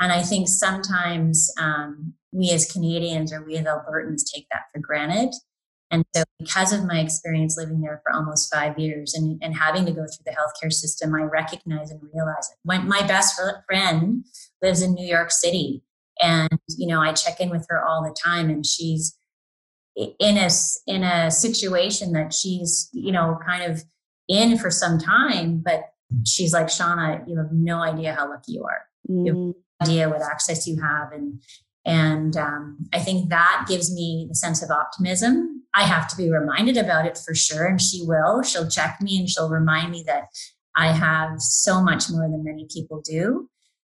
And 0.00 0.10
I 0.10 0.22
think 0.22 0.48
sometimes 0.48 1.52
um, 1.58 2.14
we 2.32 2.50
as 2.52 2.72
Canadians 2.72 3.30
or 3.30 3.44
we 3.44 3.56
as 3.58 3.66
Albertans 3.66 4.22
take 4.32 4.46
that 4.50 4.62
for 4.72 4.80
granted. 4.80 5.34
And 5.90 6.04
so, 6.14 6.22
because 6.38 6.72
of 6.72 6.84
my 6.84 7.00
experience 7.00 7.56
living 7.56 7.80
there 7.80 8.00
for 8.04 8.12
almost 8.12 8.52
five 8.52 8.78
years 8.78 9.14
and, 9.14 9.40
and 9.42 9.56
having 9.56 9.86
to 9.86 9.92
go 9.92 10.06
through 10.06 10.24
the 10.24 10.32
healthcare 10.32 10.72
system, 10.72 11.14
I 11.14 11.22
recognize 11.22 11.90
and 11.90 12.00
realize 12.14 12.48
it. 12.50 12.58
When 12.62 12.88
my 12.88 13.04
best 13.06 13.40
friend 13.66 14.24
lives 14.62 14.82
in 14.82 14.94
New 14.94 15.06
York 15.06 15.30
City, 15.32 15.82
and 16.22 16.50
you 16.68 16.86
know, 16.86 17.00
I 17.00 17.12
check 17.12 17.40
in 17.40 17.50
with 17.50 17.66
her 17.68 17.84
all 17.84 18.02
the 18.02 18.14
time, 18.22 18.50
and 18.50 18.64
she's 18.64 19.16
in 19.96 20.36
a 20.36 20.48
in 20.86 21.02
a 21.02 21.30
situation 21.30 22.12
that 22.12 22.32
she's 22.32 22.88
you 22.92 23.10
know 23.10 23.38
kind 23.44 23.70
of 23.70 23.82
in 24.28 24.58
for 24.58 24.70
some 24.70 24.98
time, 24.98 25.60
but 25.64 25.86
she's 26.24 26.52
like, 26.52 26.66
Shauna, 26.66 27.26
you 27.28 27.36
have 27.36 27.52
no 27.52 27.82
idea 27.82 28.14
how 28.14 28.28
lucky 28.28 28.52
you 28.52 28.64
are. 28.64 28.82
Mm. 29.10 29.26
You 29.26 29.32
have 29.34 29.88
no 29.88 29.92
idea 29.92 30.08
what 30.08 30.22
access 30.22 30.68
you 30.68 30.80
have, 30.80 31.10
and 31.12 31.42
and 31.84 32.36
um, 32.36 32.78
I 32.92 32.98
think 32.98 33.30
that 33.30 33.66
gives 33.68 33.92
me 33.92 34.26
the 34.28 34.34
sense 34.34 34.62
of 34.62 34.70
optimism 34.70 35.60
I 35.74 35.84
have 35.84 36.08
to 36.08 36.16
be 36.16 36.30
reminded 36.30 36.76
about 36.76 37.06
it 37.06 37.18
for 37.18 37.34
sure. 37.34 37.66
And 37.66 37.80
she 37.80 38.02
will. 38.02 38.42
She'll 38.42 38.68
check 38.68 38.98
me 39.00 39.18
and 39.18 39.28
she'll 39.28 39.50
remind 39.50 39.90
me 39.90 40.02
that 40.06 40.24
I 40.76 40.92
have 40.92 41.40
so 41.40 41.82
much 41.82 42.10
more 42.10 42.28
than 42.28 42.44
many 42.44 42.66
people 42.72 43.02
do. 43.04 43.48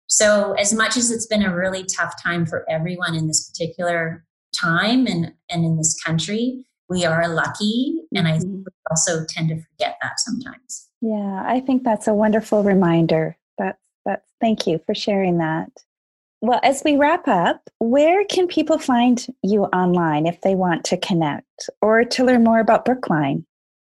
So, 0.06 0.54
as 0.54 0.72
much 0.72 0.96
as 0.96 1.10
it's 1.10 1.26
been 1.26 1.42
a 1.42 1.54
really 1.54 1.84
tough 1.84 2.14
time 2.22 2.46
for 2.46 2.64
everyone 2.70 3.14
in 3.14 3.26
this 3.26 3.50
particular 3.50 4.24
time 4.54 5.06
and, 5.06 5.32
and 5.50 5.64
in 5.64 5.76
this 5.76 6.00
country, 6.02 6.64
we 6.88 7.04
are 7.04 7.28
lucky. 7.28 8.00
And 8.14 8.26
I 8.26 8.38
mm-hmm. 8.38 8.62
also 8.90 9.26
tend 9.28 9.50
to 9.50 9.56
forget 9.56 9.98
that 10.00 10.18
sometimes. 10.18 10.88
Yeah, 11.02 11.44
I 11.46 11.60
think 11.60 11.84
that's 11.84 12.08
a 12.08 12.14
wonderful 12.14 12.64
reminder. 12.64 13.36
That's 13.58 13.78
that's 14.06 14.26
thank 14.40 14.66
you 14.66 14.80
for 14.86 14.94
sharing 14.94 15.38
that. 15.38 15.68
Well, 16.40 16.60
as 16.62 16.82
we 16.84 16.96
wrap 16.96 17.26
up, 17.26 17.68
where 17.80 18.24
can 18.24 18.46
people 18.46 18.78
find 18.78 19.26
you 19.42 19.64
online 19.64 20.26
if 20.26 20.40
they 20.42 20.54
want 20.54 20.84
to 20.84 20.96
connect 20.96 21.68
or 21.82 22.04
to 22.04 22.24
learn 22.24 22.44
more 22.44 22.60
about 22.60 22.84
Brookline? 22.84 23.44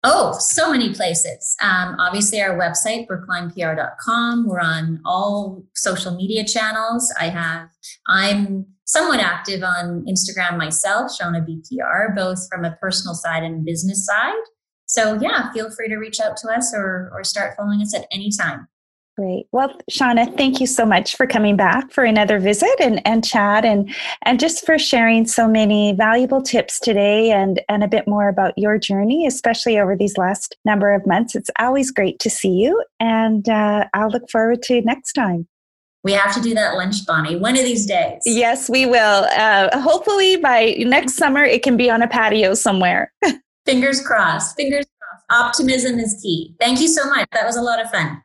Oh, 0.07 0.37
so 0.39 0.71
many 0.71 0.93
places. 0.93 1.57
Um, 1.63 1.97
obviously, 1.99 2.43
our 2.43 2.59
website, 2.59 3.07
brooklinepr.com. 3.07 4.47
We're 4.47 4.61
on 4.61 5.01
all 5.07 5.65
social 5.75 6.15
media 6.15 6.45
channels. 6.45 7.13
I 7.19 7.31
have, 7.31 7.71
I'm 8.07 8.67
somewhat 8.85 9.21
active 9.21 9.63
on 9.63 10.05
Instagram 10.07 10.59
myself, 10.59 11.11
Shauna 11.11 11.47
BPR, 11.49 12.15
both 12.15 12.47
from 12.51 12.67
a 12.67 12.77
personal 12.83 13.15
side 13.15 13.43
and 13.43 13.65
business 13.65 14.05
side. 14.05 14.35
So, 14.85 15.19
yeah, 15.19 15.51
feel 15.53 15.71
free 15.71 15.89
to 15.89 15.97
reach 15.97 16.21
out 16.21 16.37
to 16.39 16.49
us 16.49 16.75
or, 16.75 17.11
or 17.15 17.25
start 17.25 17.55
following 17.57 17.81
us 17.81 17.95
at 17.95 18.07
any 18.13 18.31
time. 18.31 18.69
Great. 19.17 19.47
Well, 19.53 19.71
Shauna, 19.89 20.37
thank 20.37 20.61
you 20.61 20.67
so 20.67 20.85
much 20.85 21.17
for 21.17 21.25
coming 21.25 21.57
back 21.57 21.93
for 21.93 22.03
another 22.03 22.41
visit 22.41 22.75
and, 22.81 23.01
and 23.07 23.25
chat 23.25 23.65
and 23.65 23.95
and 24.23 24.41
just 24.41 24.67
for 24.67 24.77
sharing 24.77 25.25
so 25.25 25.47
many 25.47 25.93
valuable 25.93 26.43
tips 26.43 26.81
today 26.81 27.31
and 27.31 27.61
and 27.69 27.85
a 27.85 27.89
bit 27.89 28.09
more 28.09 28.29
about 28.29 28.59
your 28.59 28.77
journey, 28.77 29.25
especially 29.25 29.79
over 29.79 29.95
these 29.95 30.19
last 30.19 30.57
number 30.65 30.93
of 30.93 31.07
months. 31.07 31.37
It's 31.37 31.51
always 31.61 31.93
great 31.93 32.19
to 32.21 32.31
see 32.31 32.51
you, 32.51 32.83
and 32.99 33.49
uh, 33.49 33.87
I'll 33.95 34.11
look 34.11 34.29
forward 34.31 34.63
to 34.65 34.81
next 34.81 35.13
time. 35.13 35.47
We 36.03 36.13
have 36.13 36.35
to 36.35 36.41
do 36.41 36.53
that 36.55 36.75
lunch, 36.75 37.07
Bonnie, 37.07 37.37
one 37.37 37.57
of 37.57 37.63
these 37.63 37.87
days. 37.87 38.21
Yes, 38.27 38.69
we 38.69 38.85
will. 38.85 39.29
Uh, 39.31 39.81
hopefully, 39.81 40.39
by 40.39 40.75
next 40.81 41.15
summer, 41.15 41.45
it 41.45 41.63
can 41.63 41.77
be 41.77 41.89
on 41.89 42.03
a 42.03 42.09
patio 42.09 42.55
somewhere. 42.55 43.13
Fingers 43.65 44.05
crossed. 44.05 44.57
Fingers 44.57 44.87
crossed. 45.01 45.25
Optimism 45.31 46.01
is 46.01 46.19
key. 46.21 46.57
Thank 46.59 46.81
you 46.81 46.89
so 46.89 47.09
much. 47.09 47.29
That 47.31 47.47
was 47.47 47.57
a 47.57 47.63
lot 47.63 47.81
of 47.81 47.91
fun. 47.93 48.24